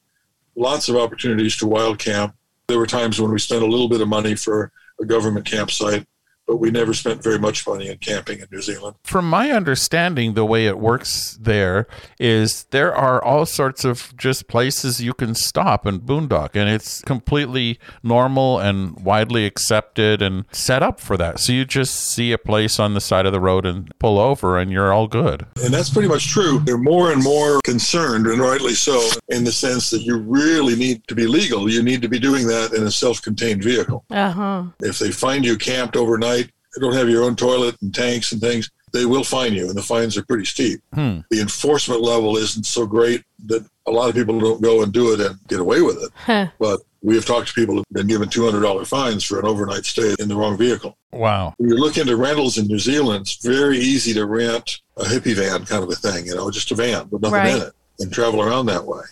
[0.56, 2.36] Lots of opportunities to wild camp.
[2.68, 6.06] There were times when we spent a little bit of money for a government campsite,
[6.48, 8.96] but we never spent very much money in camping in New Zealand.
[9.04, 11.88] From my understanding, the way it works there
[12.20, 17.02] is there are all sorts of just places you can stop and boondock, and it's
[17.02, 21.40] completely normal and widely accepted and set up for that.
[21.40, 24.58] So you just see a place on the side of the road and pull over,
[24.58, 25.46] and you're all good.
[25.64, 26.60] And that's pretty much true.
[26.60, 31.06] They're more and more concerned, and rightly so, in the sense that you really need
[31.08, 31.70] to be legal.
[31.70, 34.06] You need to be doing that in a self contained vehicle.
[34.10, 34.64] Uh huh.
[34.80, 36.37] If they find you camped overnight, you
[36.80, 39.82] don't have your own toilet and tanks and things, they will fine you, and the
[39.82, 40.82] fines are pretty steep.
[40.94, 41.20] Hmm.
[41.30, 45.14] The enforcement level isn't so great that a lot of people don't go and do
[45.14, 46.12] it and get away with it.
[46.16, 46.48] Huh.
[46.60, 50.16] But we have talked to people who've been given $200 fines for an overnight stay
[50.20, 50.98] in the wrong vehicle.
[51.12, 51.54] Wow.
[51.58, 55.36] When you look into rentals in New Zealand, it's very easy to rent a hippie
[55.36, 58.12] van kind of a thing, you know, just a van with nothing in it and
[58.12, 59.04] travel around that way.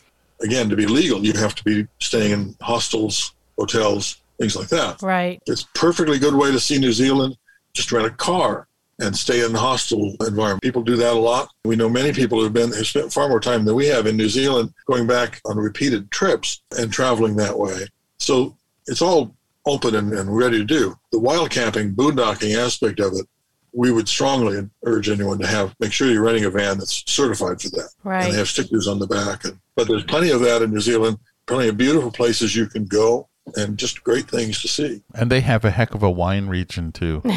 [0.41, 5.01] Again, to be legal, you have to be staying in hostels, hotels, things like that.
[5.01, 5.41] Right.
[5.45, 7.37] It's a perfectly good way to see New Zealand.
[7.75, 8.67] Just rent a car
[8.99, 10.61] and stay in the hostel environment.
[10.61, 11.49] People do that a lot.
[11.65, 14.15] We know many people who've been have spent far more time than we have in
[14.15, 17.87] New Zealand, going back on repeated trips and traveling that way.
[18.19, 18.55] So
[18.87, 20.95] it's all open and, and ready to do.
[21.11, 23.25] The wild camping, boondocking aspect of it,
[23.73, 27.61] we would strongly urge anyone to have make sure you're renting a van that's certified
[27.61, 27.89] for that.
[28.03, 28.23] Right.
[28.23, 29.43] And they have stickers on the back.
[29.43, 32.85] And, but there's plenty of that in New Zealand, plenty of beautiful places you can
[32.85, 35.01] go and just great things to see.
[35.13, 37.21] And they have a heck of a wine region too.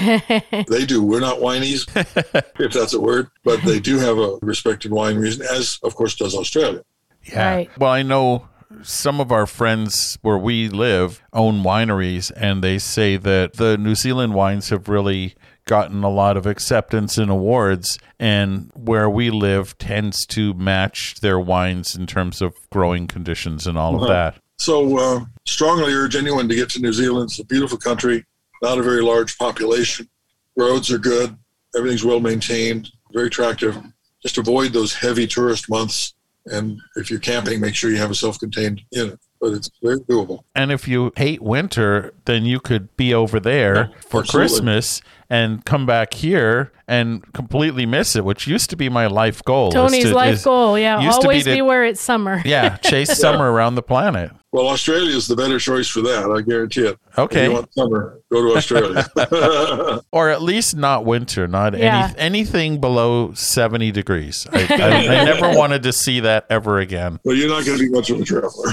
[0.68, 1.02] They do.
[1.02, 1.86] We're not whinies,
[2.59, 6.14] if that's a word, but they do have a respected wine region, as of course
[6.16, 6.82] does Australia.
[7.24, 7.54] Yeah.
[7.54, 7.70] Right.
[7.78, 8.48] Well, I know
[8.82, 13.94] some of our friends where we live own wineries, and they say that the New
[13.94, 15.34] Zealand wines have really
[15.66, 21.38] gotten a lot of acceptance and awards, and where we live tends to match their
[21.38, 24.12] wines in terms of growing conditions and all of Uh-huh.
[24.12, 24.36] that.
[24.59, 27.30] So, uh, strongly urge anyone to get to New Zealand.
[27.30, 28.24] It's a beautiful country,
[28.62, 30.09] not a very large population.
[30.56, 31.36] Roads are good,
[31.76, 33.76] everything's well maintained, very attractive.
[34.22, 36.14] Just avoid those heavy tourist months.
[36.46, 39.18] And if you're camping, make sure you have a self contained unit.
[39.40, 40.40] But it's very doable.
[40.56, 44.30] And if you hate winter, then you could be over there for absolutely.
[44.30, 45.00] Christmas
[45.30, 49.70] and come back here and completely miss it, which used to be my life goal.
[49.70, 50.76] Tony's to- life is- goal.
[50.76, 51.00] Yeah.
[51.00, 52.42] used to be Always be, where it's summer.
[52.44, 54.32] Yeah, chase summer around the planet.
[54.51, 56.30] Well, Australia is the better choice for that.
[56.30, 56.99] I guarantee it.
[57.12, 57.44] If Okay.
[57.49, 59.07] you want summer, go to Australia.
[60.11, 62.07] Or at least not winter, not Yeah.
[62.16, 64.46] any, anything below 70 degrees.
[64.51, 67.20] I, I, I never wanted to see that ever again.
[67.24, 68.72] well, you're not going to be much of a traveler.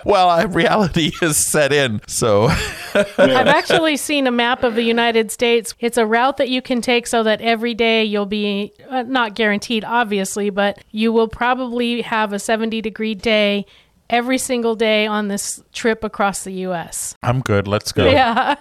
[0.04, 2.00] Well, I, reality is set in.
[2.06, 2.48] So,
[2.94, 5.74] I've actually seen a map of the United States.
[5.80, 9.34] It's a route that you can take so that every day you'll be uh, not
[9.34, 13.66] guaranteed, obviously, but you will probably have a 70 degree day
[14.10, 17.16] every single day on this trip across the U.S.
[17.22, 17.66] I'm good.
[17.66, 18.10] Let's go.
[18.10, 18.54] Yeah.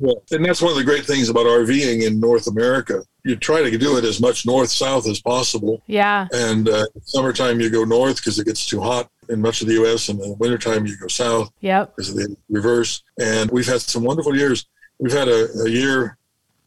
[0.00, 3.04] Well, and that's one of the great things about RVing in North America.
[3.24, 5.82] You try to do it as much north south as possible.
[5.86, 6.26] yeah.
[6.32, 9.74] And uh, summertime, you go north because it gets too hot in much of the
[9.74, 10.08] U.S.
[10.08, 11.94] And in wintertime, you go south Yep.
[11.96, 13.02] because of the reverse.
[13.20, 14.66] And we've had some wonderful years.
[14.98, 16.18] We've had a, a year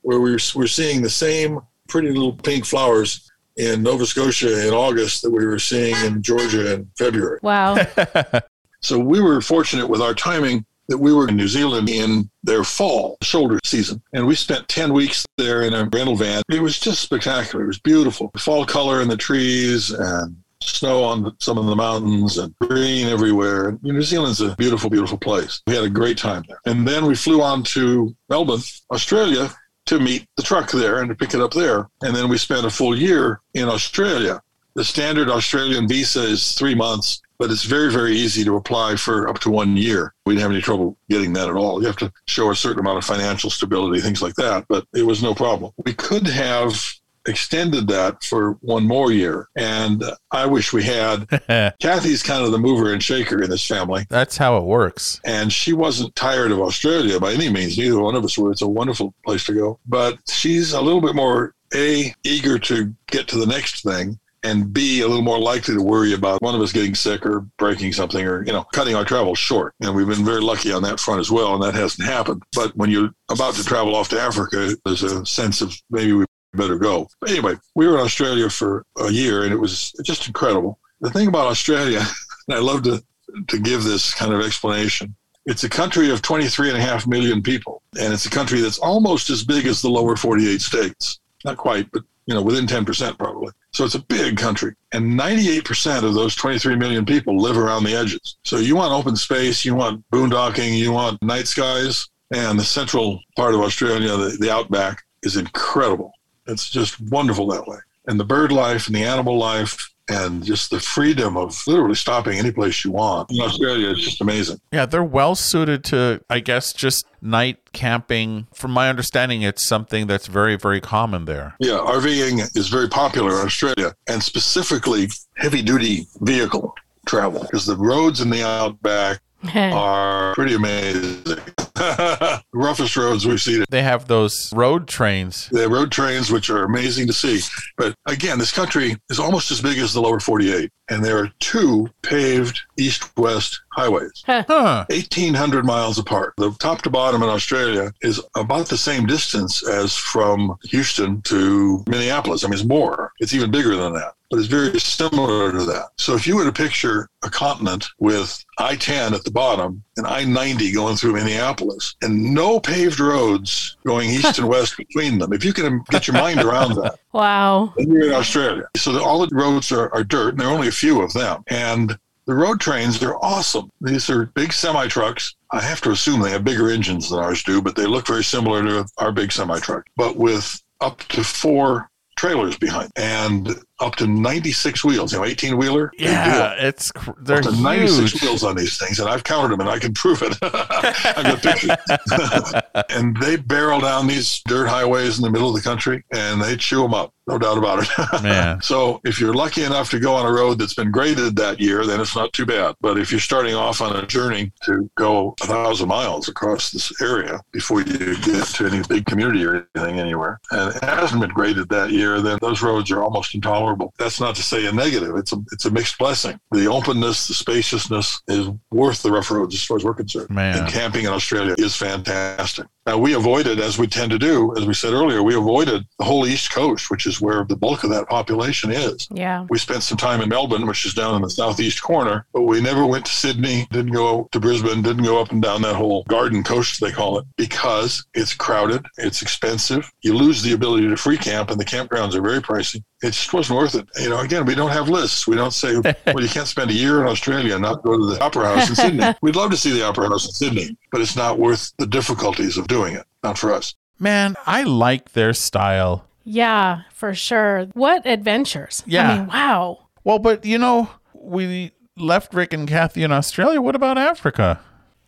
[0.02, 1.60] where we're, we're seeing the same
[1.90, 3.27] pretty little pink flowers
[3.58, 7.40] in Nova Scotia in August that we were seeing in Georgia in February.
[7.42, 7.78] Wow.
[8.82, 12.64] So we were fortunate with our timing that we were in New Zealand in their
[12.64, 14.02] fall shoulder season.
[14.14, 16.44] And we spent 10 weeks there in a rental van.
[16.50, 17.66] It was just spectacular.
[17.66, 18.32] It was beautiful.
[18.38, 23.78] Fall color in the trees and snow on some of the mountains and green everywhere.
[23.82, 25.62] New Zealand's a beautiful, beautiful place.
[25.68, 26.60] We had a great time there.
[26.66, 29.50] And then we flew on to Melbourne, Australia
[29.88, 31.90] to meet the truck there and to pick it up there.
[32.02, 34.42] And then we spent a full year in Australia.
[34.76, 39.28] The standard Australian visa is three months, but it's very, very easy to apply for
[39.28, 40.14] up to one year.
[40.26, 41.82] We didn't have any trouble getting that at all.
[41.82, 45.04] You have to show a certain amount of financial stability, things like that, but it
[45.04, 45.72] was no problem.
[45.84, 46.94] We could have
[47.28, 51.28] extended that for one more year, and I wish we had.
[51.82, 55.20] Kathy's kind of the mover and shaker in this family That's how it works.
[55.26, 57.78] and she wasn't tired of Australia by any means.
[57.78, 58.52] Neither one of us were.
[58.52, 59.80] It's a wonderful place to go.
[59.86, 64.72] But she's a little bit more a eager to get to the next thing, and
[64.72, 67.92] b a little more likely to worry about one of us getting sick or breaking
[67.92, 69.74] something or you know cutting our travel short.
[69.82, 72.44] And we've been very lucky on that front as well, and that hasn't happened.
[72.56, 76.26] But when you're about to travel off to Africa, there's a sense of maybe we
[76.54, 77.10] better go.
[77.20, 80.80] But anyway, we were in Australia for a year, and it was just incredible.
[81.02, 82.02] The thing about Australia,
[82.48, 83.04] and I love to
[83.50, 85.16] to give this kind of explanation.
[85.46, 88.80] It's a country of 23 and a half million people, and it's a country that's
[88.80, 91.20] almost as big as the lower 48 states.
[91.46, 93.54] Not quite, but you know, within 10% probably.
[93.72, 94.76] So it's a big country.
[94.92, 98.38] And 98% of those 23 million people live around the edges.
[98.44, 103.22] So you want open space, you want boondocking, you want night skies, and the central
[103.38, 106.12] part of Australia, the, the outback, is incredible.
[106.48, 107.78] It's just wonderful that way.
[108.08, 112.38] And the bird life and the animal life and just the freedom of literally stopping
[112.38, 114.60] any place you want in Australia is just amazing.
[114.72, 118.48] Yeah, they're well suited to, I guess, just night camping.
[118.54, 121.56] From my understanding, it's something that's very, very common there.
[121.60, 126.74] Yeah, RVing is very popular in Australia and specifically heavy duty vehicle
[127.06, 129.20] travel because the roads in the outback
[129.56, 131.40] are pretty amazing.
[132.42, 133.66] the roughest roads we've seen.
[133.70, 135.50] They have those road trains.
[135.50, 137.40] They have road trains, which are amazing to see.
[137.78, 141.32] But again, this country is almost as big as the lower 48, and there are
[141.40, 144.24] two paved east west highways.
[144.26, 144.86] Huh.
[144.90, 146.34] 1,800 miles apart.
[146.38, 151.84] The top to bottom in Australia is about the same distance as from Houston to
[151.88, 152.44] Minneapolis.
[152.44, 153.12] I mean, it's more.
[153.20, 155.90] It's even bigger than that, but it's very similar to that.
[155.98, 160.08] So if you were to picture a continent with I 10 at the bottom and
[160.08, 165.34] I 90 going through Minneapolis and no paved roads going east and west between them,
[165.34, 167.74] if you can get your mind around that, wow.
[167.78, 168.68] you're in Australia.
[168.76, 171.14] So the, all the roads are, are dirt, and there are only a few of
[171.14, 171.44] them.
[171.48, 173.72] And The road trains are awesome.
[173.82, 175.36] These are big semi trucks.
[175.52, 178.24] I have to assume they have bigger engines than ours do, but they look very
[178.24, 183.96] similar to our big semi truck, but with up to four trailers behind and up
[183.98, 185.92] to 96 wheels, you know, 18 wheeler.
[185.98, 188.22] Yeah, it's cr- they're Up to 96 huge.
[188.24, 190.36] wheels on these things, and I've counted them and I can prove it.
[190.42, 192.62] I've got pictures.
[192.90, 196.56] and they barrel down these dirt highways in the middle of the country and they
[196.56, 197.90] chew them up, no doubt about it.
[198.24, 198.62] Man.
[198.62, 201.86] so if you're lucky enough to go on a road that's been graded that year,
[201.86, 202.76] then it's not too bad.
[202.82, 206.92] But if you're starting off on a journey to go a thousand miles across this
[207.02, 211.30] area before you get to any big community or anything anywhere, and it hasn't been
[211.32, 213.67] graded that year, then those roads are almost intolerable.
[213.98, 215.16] That's not to say a negative.
[215.16, 216.40] It's a it's a mixed blessing.
[216.52, 220.30] The openness, the spaciousness is worth the rough roads as far as we're concerned.
[220.30, 220.60] Man.
[220.60, 222.68] And camping in Australia is fantastic.
[222.88, 226.06] Now we avoided, as we tend to do, as we said earlier, we avoided the
[226.06, 229.10] whole east coast, which is where the bulk of that population is.
[229.12, 229.46] Yeah.
[229.50, 232.62] We spent some time in Melbourne, which is down in the southeast corner, but we
[232.62, 236.04] never went to Sydney, didn't go to Brisbane, didn't go up and down that whole
[236.04, 239.92] garden coast, they call it, because it's crowded, it's expensive.
[240.02, 242.82] You lose the ability to free camp, and the campgrounds are very pricey.
[243.04, 243.88] It just wasn't worth it.
[244.00, 245.28] You know, again, we don't have lists.
[245.28, 245.76] We don't say,
[246.06, 248.70] well, you can't spend a year in Australia and not go to the Opera House
[248.70, 249.14] in Sydney.
[249.22, 252.58] We'd love to see the Opera House in Sydney, but it's not worth the difficulties
[252.58, 253.06] of doing it.
[253.24, 253.76] Not for us.
[254.00, 256.06] Man, I like their style.
[256.24, 257.66] Yeah, for sure.
[257.74, 258.84] What adventures.
[258.86, 259.10] Yeah.
[259.10, 259.88] I mean, wow.
[260.04, 263.62] Well, but you know, we left Rick and Kathy in Australia.
[263.62, 264.60] What about Africa?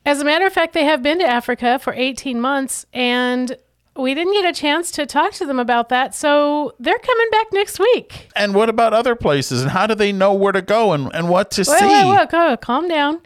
[0.05, 3.55] As a matter of fact, they have been to Africa for 18 months and
[3.95, 6.15] we didn't get a chance to talk to them about that.
[6.15, 8.29] So they're coming back next week.
[8.35, 9.61] And what about other places?
[9.61, 11.85] And how do they know where to go and, and what to Wait, see?
[11.85, 13.21] wait, wait, go, calm down.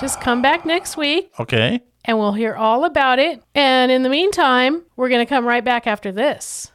[0.00, 1.80] Just come back next week Okay.
[2.06, 3.42] And we'll hear all about it.
[3.54, 6.72] And in the meantime, we're going to come right back after this.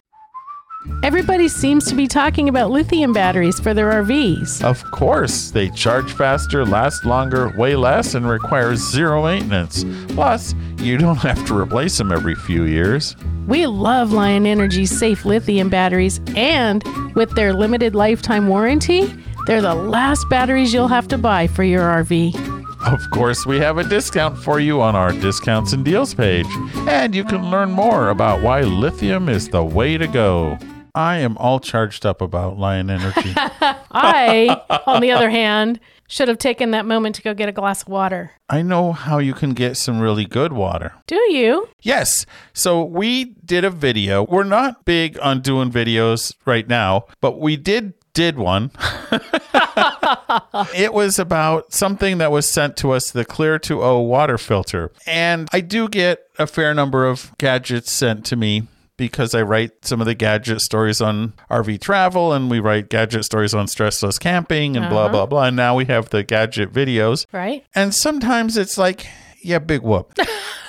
[1.04, 4.64] Everybody seems to be talking about lithium batteries for their RVs.
[4.64, 9.86] Of course, they charge faster, last longer, weigh less, and require zero maintenance.
[10.10, 13.16] Plus, you don't have to replace them every few years.
[13.48, 16.84] We love Lion Energy's safe lithium batteries, and
[17.16, 19.14] with their limited lifetime warranty,
[19.46, 22.61] they're the last batteries you'll have to buy for your RV.
[22.86, 26.48] Of course, we have a discount for you on our discounts and deals page,
[26.88, 30.58] and you can learn more about why lithium is the way to go.
[30.96, 33.34] I am all charged up about Lion Energy.
[33.36, 37.84] I, on the other hand, should have taken that moment to go get a glass
[37.84, 38.32] of water.
[38.50, 40.94] I know how you can get some really good water.
[41.08, 41.70] Do you?
[41.82, 42.26] Yes.
[42.54, 44.24] So we did a video.
[44.24, 48.72] We're not big on doing videos right now, but we did did one.
[50.76, 54.92] it was about something that was sent to us, the Clear 2O water filter.
[55.06, 59.86] And I do get a fair number of gadgets sent to me because I write
[59.86, 64.20] some of the gadget stories on RV travel and we write gadget stories on stressless
[64.20, 65.12] camping and blah uh-huh.
[65.12, 65.44] blah blah.
[65.46, 67.26] And now we have the gadget videos.
[67.32, 67.66] Right?
[67.74, 69.08] And sometimes it's like,
[69.42, 70.14] yeah, big whoop.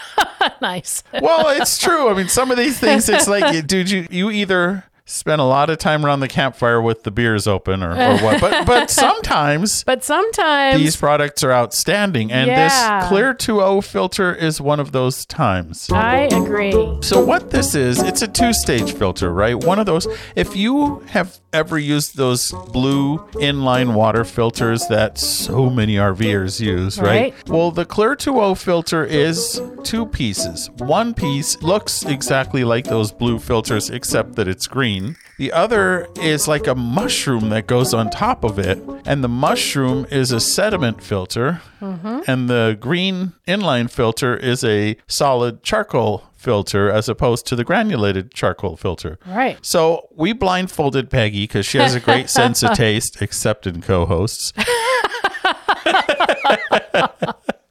[0.62, 1.02] nice.
[1.20, 2.08] well, it's true.
[2.08, 5.68] I mean, some of these things, it's like, dude, you you either spend a lot
[5.68, 9.82] of time around the campfire with the beers open or, or what, but but sometimes
[9.84, 13.00] But sometimes these products are outstanding, and Yeah.
[13.00, 15.90] this Clear 2O filter is one of those times.
[15.92, 16.72] I agree.
[17.02, 19.56] So what this is, it's a two-stage filter, right?
[19.56, 20.06] One of those.
[20.36, 26.98] If you have ever used those blue inline water filters that so many RVers use,
[26.98, 27.06] right?
[27.12, 27.48] Right.
[27.48, 30.70] Well, the Clear 2O filter is two pieces.
[30.78, 34.91] One piece looks exactly like those blue filters except that it's green.
[35.38, 40.06] The other is like a mushroom that goes on top of it, and the mushroom
[40.10, 42.20] is a sediment filter, mm-hmm.
[42.26, 48.34] and the green inline filter is a solid charcoal filter as opposed to the granulated
[48.34, 49.18] charcoal filter.
[49.26, 49.58] Right.
[49.62, 54.06] So we blindfolded Peggy because she has a great sense of taste, except in co
[54.06, 54.52] hosts.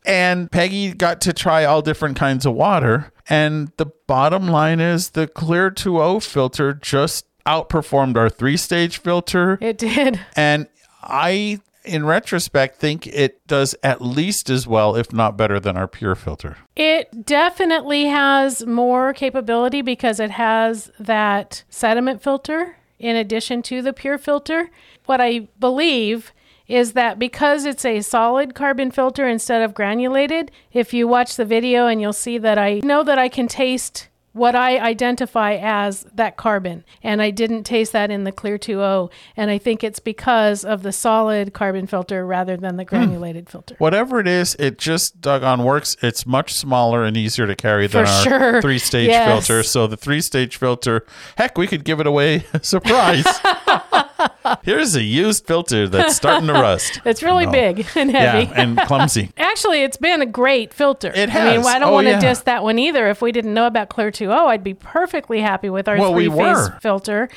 [0.05, 3.11] and Peggy got to try all different kinds of water.
[3.29, 9.57] And the bottom line is the Clear 2O filter just outperformed our three stage filter.
[9.61, 10.19] It did.
[10.35, 10.67] And
[11.01, 15.87] I, in retrospect, think it does at least as well, if not better, than our
[15.87, 16.57] pure filter.
[16.75, 23.93] It definitely has more capability because it has that sediment filter in addition to the
[23.93, 24.69] pure filter.
[25.05, 26.31] What I believe
[26.71, 31.45] is that because it's a solid carbon filter instead of granulated, if you watch the
[31.45, 36.05] video and you'll see that I know that I can taste what I identify as
[36.13, 36.85] that carbon.
[37.03, 39.11] And I didn't taste that in the Clear 2O.
[39.35, 42.89] And I think it's because of the solid carbon filter rather than the hmm.
[42.89, 43.75] granulated filter.
[43.77, 45.97] Whatever it is, it just doggone works.
[46.01, 48.61] It's much smaller and easier to carry than For our sure.
[48.61, 49.27] three stage Yes.
[49.27, 49.63] filter.
[49.63, 51.05] So the three stage filter,
[51.35, 53.25] heck, we could give it away surprise.
[54.63, 57.01] Here's a used filter that's starting to rust.
[57.05, 57.51] It's really No.
[57.51, 58.45] big and heavy.
[58.49, 59.31] Yeah, and clumsy.
[59.37, 61.09] Actually, it's been a great filter.
[61.13, 61.67] It I mean, has.
[61.67, 62.19] I don't Oh, want to yeah.
[62.19, 63.07] diss that one either.
[63.07, 66.27] If we didn't know about Clear 2O, I'd be perfectly happy with our Well, we
[66.27, 66.79] three phase were.
[66.81, 67.29] filter.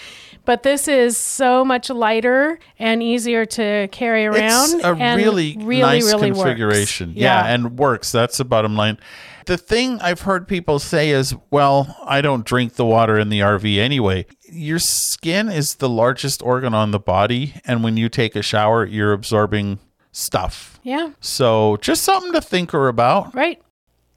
[0.44, 4.74] But this is so much lighter and easier to carry around.
[4.74, 6.40] It's a and really, really, nice really works.
[6.42, 7.12] configuration.
[7.16, 7.46] Yeah.
[7.46, 8.12] and works.
[8.12, 8.98] That's the bottom line.
[9.46, 13.40] The thing I've heard people say is, well, I don't drink the water in the
[13.40, 14.26] RV anyway.
[14.54, 18.86] Your skin is the largest organ on the body, and when you take a shower,
[18.86, 19.78] you're absorbing
[20.12, 20.78] stuff.
[20.84, 23.34] yeah, So just something to think or about.
[23.34, 23.60] right.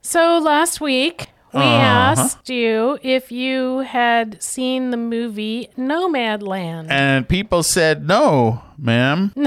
[0.00, 1.66] So last week, we Uh-huh.
[2.20, 6.90] asked you if you had seen the movie Nomadland.
[6.90, 9.32] And people said, no, ma'am.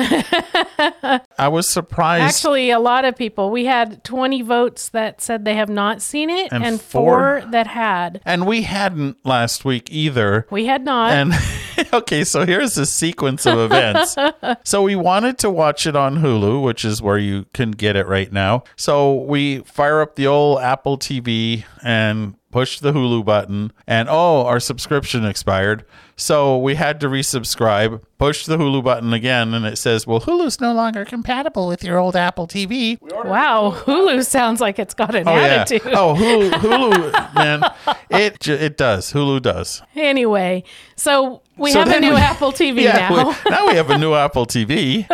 [1.38, 2.24] I was surprised.
[2.24, 3.50] Actually, a lot of people.
[3.52, 7.52] We had 20 votes that said they have not seen it And and, four- four
[7.52, 8.22] that had.
[8.26, 10.48] and we hadn't last week either.
[10.50, 11.12] We had not.
[11.12, 11.34] And
[11.94, 14.16] okay, so here's the sequence of events.
[14.64, 18.08] so we wanted to watch it on Hulu, which is where you can get it
[18.08, 18.64] right now.
[18.76, 24.46] So we fire up the old Apple TV and push the Hulu button, and oh,
[24.46, 25.86] our subscription expired.
[26.18, 30.60] So we had to resubscribe, push the Hulu button again, and it says, Well, Hulu's
[30.62, 33.00] no longer compatible with your old Apple TV.
[33.02, 35.42] wow, Hulu sounds like it's got an Oh, yeah.
[35.42, 35.94] attitude.
[35.94, 37.64] Oh, Hulu, Hulu, man.
[38.10, 39.14] It, it does.
[39.14, 39.82] Hulu does.
[39.96, 40.64] Anyway,
[40.96, 43.28] so we So have a new we- Apple TV Yeah, now.
[43.30, 45.06] we- now we have a new Apple TV,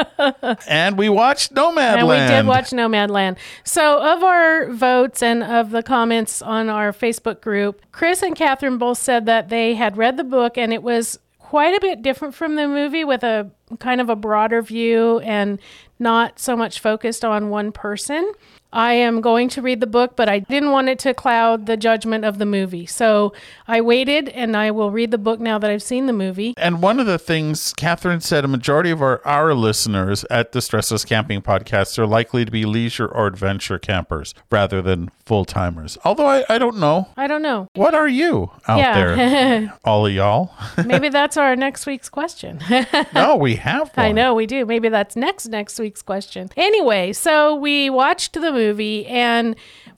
[0.67, 1.97] and we watched Nomadland.
[1.97, 3.37] And we did watch Nomadland.
[3.63, 8.77] So, of our votes and of the comments on our Facebook group, Chris and Catherine
[8.77, 12.33] both said that they had read the book and it was quite a bit different
[12.35, 15.59] from the movie with a kind of a broader view and
[15.99, 18.31] not so much focused on one person.
[18.73, 21.77] I am going to read the book, but I didn't want it to cloud the
[21.77, 22.85] judgment of the movie.
[22.85, 23.33] So
[23.67, 26.53] I waited and I will read the book now that I've seen the movie.
[26.57, 30.59] And one of the things Catherine said, a majority of our, our listeners at the
[30.59, 35.97] Stressless Camping Podcast are likely to be leisure or adventure campers rather than full timers.
[36.03, 37.07] Although I, I don't know.
[37.15, 37.67] I don't know.
[37.73, 38.93] What are you out Yeah.
[39.15, 39.73] there?
[39.85, 40.51] All of y'all?
[40.85, 42.59] Maybe that's our next week's question.
[43.13, 44.05] no, we have one.
[44.05, 44.65] I know we do.
[44.65, 46.49] Maybe that's next next week's question.
[46.57, 49.55] Anyway, so we watched the movie and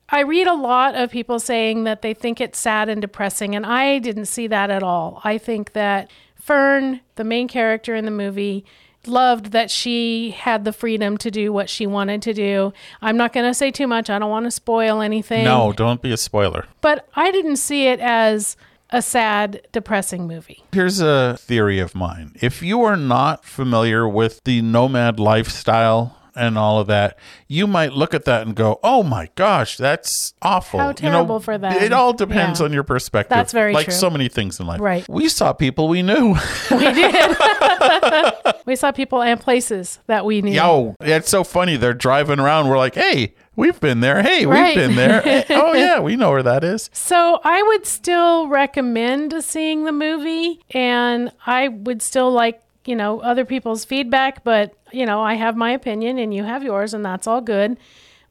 [0.09, 3.65] I read a lot of people saying that they think it's sad and depressing and
[3.65, 5.21] I didn't see that at all.
[5.23, 8.65] I think that Fern, the main character in the movie,
[9.05, 12.73] loved that she had the freedom to do what she wanted to do.
[13.01, 14.09] I'm not going to say too much.
[14.09, 15.45] I don't want to spoil anything.
[15.45, 16.65] No, don't be a spoiler.
[16.81, 18.57] But I didn't see it as
[18.89, 20.63] a sad, depressing movie.
[20.73, 22.35] Here's a theory of mine.
[22.41, 27.17] If you are not familiar with the nomad lifestyle and all of that,
[27.47, 31.35] you might look at that and go, "Oh my gosh, that's awful." How You terrible
[31.35, 31.71] know, for them.
[31.73, 32.65] It all depends Yeah.
[32.65, 33.29] on your perspective.
[33.35, 33.93] That's very like true.
[33.93, 34.79] so many things in life.
[34.81, 35.07] Right.
[35.09, 36.35] We saw people we knew.
[36.71, 37.37] We did.
[38.65, 40.51] we saw people and places that we knew.
[40.51, 41.75] Yo, it's so funny.
[41.77, 42.67] They're driving around.
[42.69, 44.21] We're like, "Hey, we've been there.
[44.21, 44.75] Hey, Right.
[44.75, 45.45] we've been there.
[45.49, 50.59] Oh yeah, we know where that is." So I would still recommend seeing the movie,
[50.71, 54.43] and I would still like you know other people's feedback.
[54.43, 57.77] But you know, I have my opinion, and you have yours, and that's all good.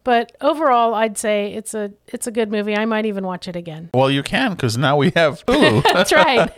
[0.04, 2.74] But overall, I'd say it's a it's a good movie.
[2.74, 3.90] I might even watch it again.
[3.92, 6.50] Well, you can because now we have Hulu That's right.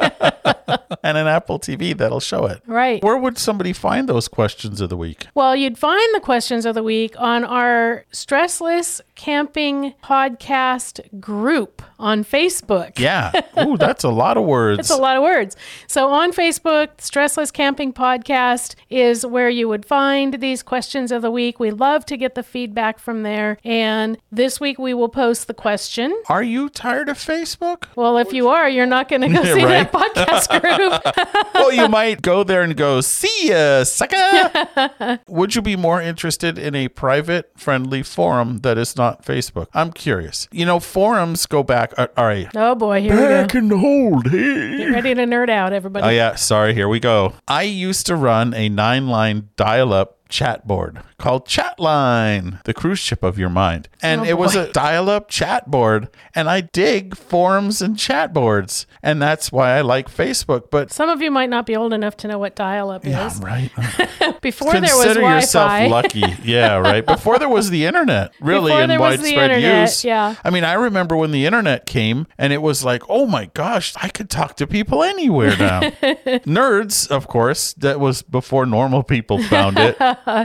[1.02, 2.62] and an Apple TV that'll show it.
[2.66, 3.02] right.
[3.02, 5.26] Where would somebody find those questions of the week?
[5.34, 12.24] Well, you'd find the questions of the week on our Stressless Camping Podcast group on
[12.24, 12.98] Facebook.
[12.98, 13.32] Yeah.
[13.60, 14.80] Ooh, that's a lot of words.
[14.80, 15.56] It's a lot of words.
[15.86, 21.30] So on Facebook, Stressless Camping Podcast is where you would find these questions of the
[21.30, 21.60] week.
[21.60, 23.58] We love to get the feedback from there.
[23.64, 26.16] And this week we will post the question.
[26.28, 27.84] Are you tired of Facebook?
[27.96, 29.90] Well, if you are, you're not going to go see Right.
[29.90, 30.59] that podcast group.
[31.54, 35.20] well, you might go there and go, see ya, sucker.
[35.28, 39.68] Would you be more interested in a private, friendly forum that is not Facebook?
[39.74, 40.48] I'm curious.
[40.52, 41.92] You know, forums go back.
[41.96, 42.48] Uh, all right.
[42.54, 43.58] oh boy, here we go.
[43.58, 46.06] in the old Get ready to nerd out, everybody.
[46.06, 46.34] Oh, yeah.
[46.34, 46.74] Sorry.
[46.74, 47.34] Here we go.
[47.48, 52.98] I used to run a nine line dial up chat board called Chatline, the cruise
[52.98, 53.88] ship of your mind.
[54.02, 54.62] And Oh, it was boy.
[54.62, 56.08] a dial up chat board.
[56.34, 58.86] And I dig forums and chat boards.
[59.02, 60.70] And that's why I like Facebook.
[60.70, 63.38] But Some of you might not be old enough to know what dial-up yeah, is.
[63.38, 63.70] right.
[64.20, 66.22] Uh, before there was Consider yourself lucky.
[66.44, 67.04] Yeah, right.
[67.06, 70.04] Before there was the internet, really, Before in there was the widespread internet, use.
[70.04, 70.34] yeah.
[70.44, 73.94] I mean, I remember when the internet came and it was like, oh my gosh,
[73.96, 75.80] I could talk to people anywhere now.
[76.44, 79.96] Nerds, of course, that was before normal people found it.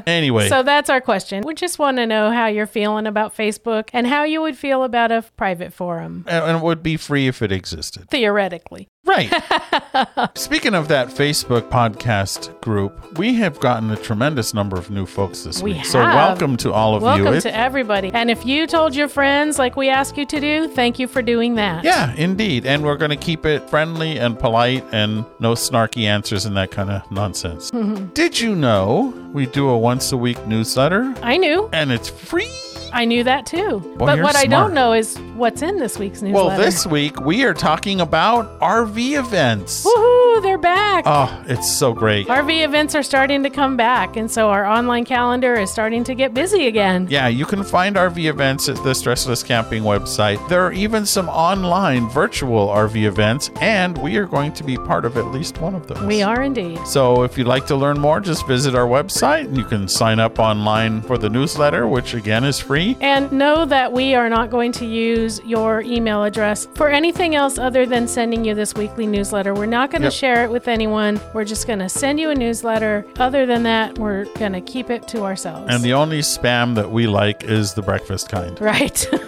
[0.07, 1.43] Anyway, So that's our question.
[1.45, 4.84] We just want to know how you're feeling about Facebook and how you would feel
[4.84, 8.09] about a private forum, and and it would be free if it existed.
[8.09, 8.88] theoretically.
[9.06, 9.30] Right.
[10.36, 15.43] Speaking of that Facebook podcast group, we have gotten a tremendous number of new folks
[15.43, 15.86] this We week.
[15.86, 17.32] So welcome to all of Welcome you.
[17.32, 18.12] Welcome to everybody.
[18.12, 21.22] And if you told your friends like we ask you to do, thank you for
[21.22, 21.84] doing that.
[21.84, 22.66] yeah, indeed.
[22.66, 26.72] And we're going to keep it friendly and polite and no snarky answers and that
[26.72, 27.70] kind of nonsense.
[28.16, 31.70] Did you know we do a once a week newsletter I knew.
[31.72, 32.51] and it's free?
[32.93, 33.82] I knew that too.
[33.97, 36.47] Boy, but what I don't know is what's in this week's newsletter.
[36.47, 39.86] Well, this week we are talking about RV events.
[39.86, 41.04] Woohoo, they're back.
[41.06, 42.28] Oh, it's so great.
[42.28, 46.16] RV events are starting to come back, and so our online calendar is starting to
[46.16, 47.08] get busy again.
[47.10, 50.48] Yeah, you can find RV events at the Stressless Camping website.
[50.50, 55.06] There are even some online virtual RV events, and we are going to be part
[55.06, 56.02] of at least one of those.
[56.04, 56.86] We are indeed.
[56.88, 60.20] So if you'd like to learn more, just visit our website and you can sign
[60.20, 62.98] up online for the newsletter, which again is free.
[63.02, 67.58] And know that we are not going to use your email address for anything else
[67.58, 69.52] other than sending you this weekly newsletter.
[69.56, 70.14] We're not going to Yep.
[70.14, 71.20] share it with anyone.
[71.34, 73.04] We're just going to send you a newsletter.
[73.18, 75.74] Other than that, we're going to keep it to ourselves.
[75.74, 78.60] And the only spam that we like is the breakfast kind.
[78.62, 79.08] right.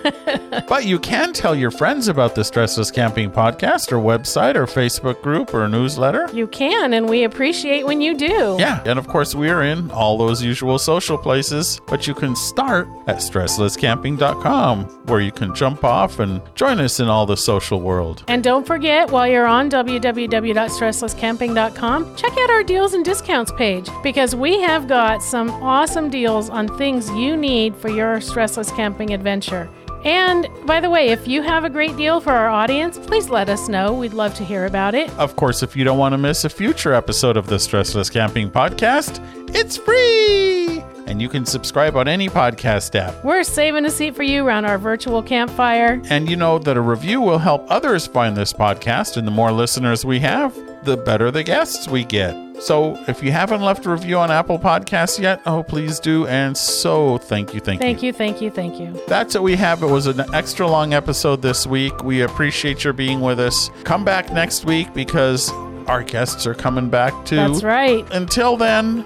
[0.67, 5.21] But you can tell your friends about the Stressless Camping podcast or website or Facebook
[5.21, 6.27] group or newsletter.
[6.33, 8.57] you can, and we appreciate when you do.
[8.59, 12.35] Yeah, and of course, we are in all those usual social places, but you can
[12.35, 17.79] start at stresslesscamping.com, where you can jump off and join us in all the social
[17.79, 18.23] world.
[18.27, 24.35] And don't forget, while you're on www.stresslesscamping.com, check out our deals and discounts page because
[24.35, 29.69] we have got some awesome deals on things you need for your stressless camping adventure.
[30.03, 33.49] And by the way, if you have a great deal for our audience, please let
[33.49, 33.93] us know.
[33.93, 35.09] We'd love to hear about it.
[35.17, 38.49] Of course, if you don't want to miss a future episode of the Stressless Camping
[38.49, 39.19] podcast,
[39.53, 40.96] it's free!
[41.07, 43.23] And you can subscribe on any podcast app.
[43.23, 46.01] We're saving a seat for you around our virtual campfire.
[46.09, 49.51] And you know that a review will help others find this podcast, and the more
[49.51, 50.53] listeners we have,
[50.83, 52.35] the better the guests we get.
[52.61, 56.25] So if you haven't left a review on Apple Podcasts yet, oh, please do.
[56.27, 58.99] And so thank you, thank, Thank you, thank you, thank you.
[59.07, 59.83] That's what we have.
[59.83, 62.03] It was an extra long episode this week.
[62.03, 63.69] We appreciate your being with us.
[63.83, 65.51] Come back next week because
[65.87, 67.35] our guests are coming back too.
[67.35, 68.05] That's right.
[68.11, 69.05] Until then,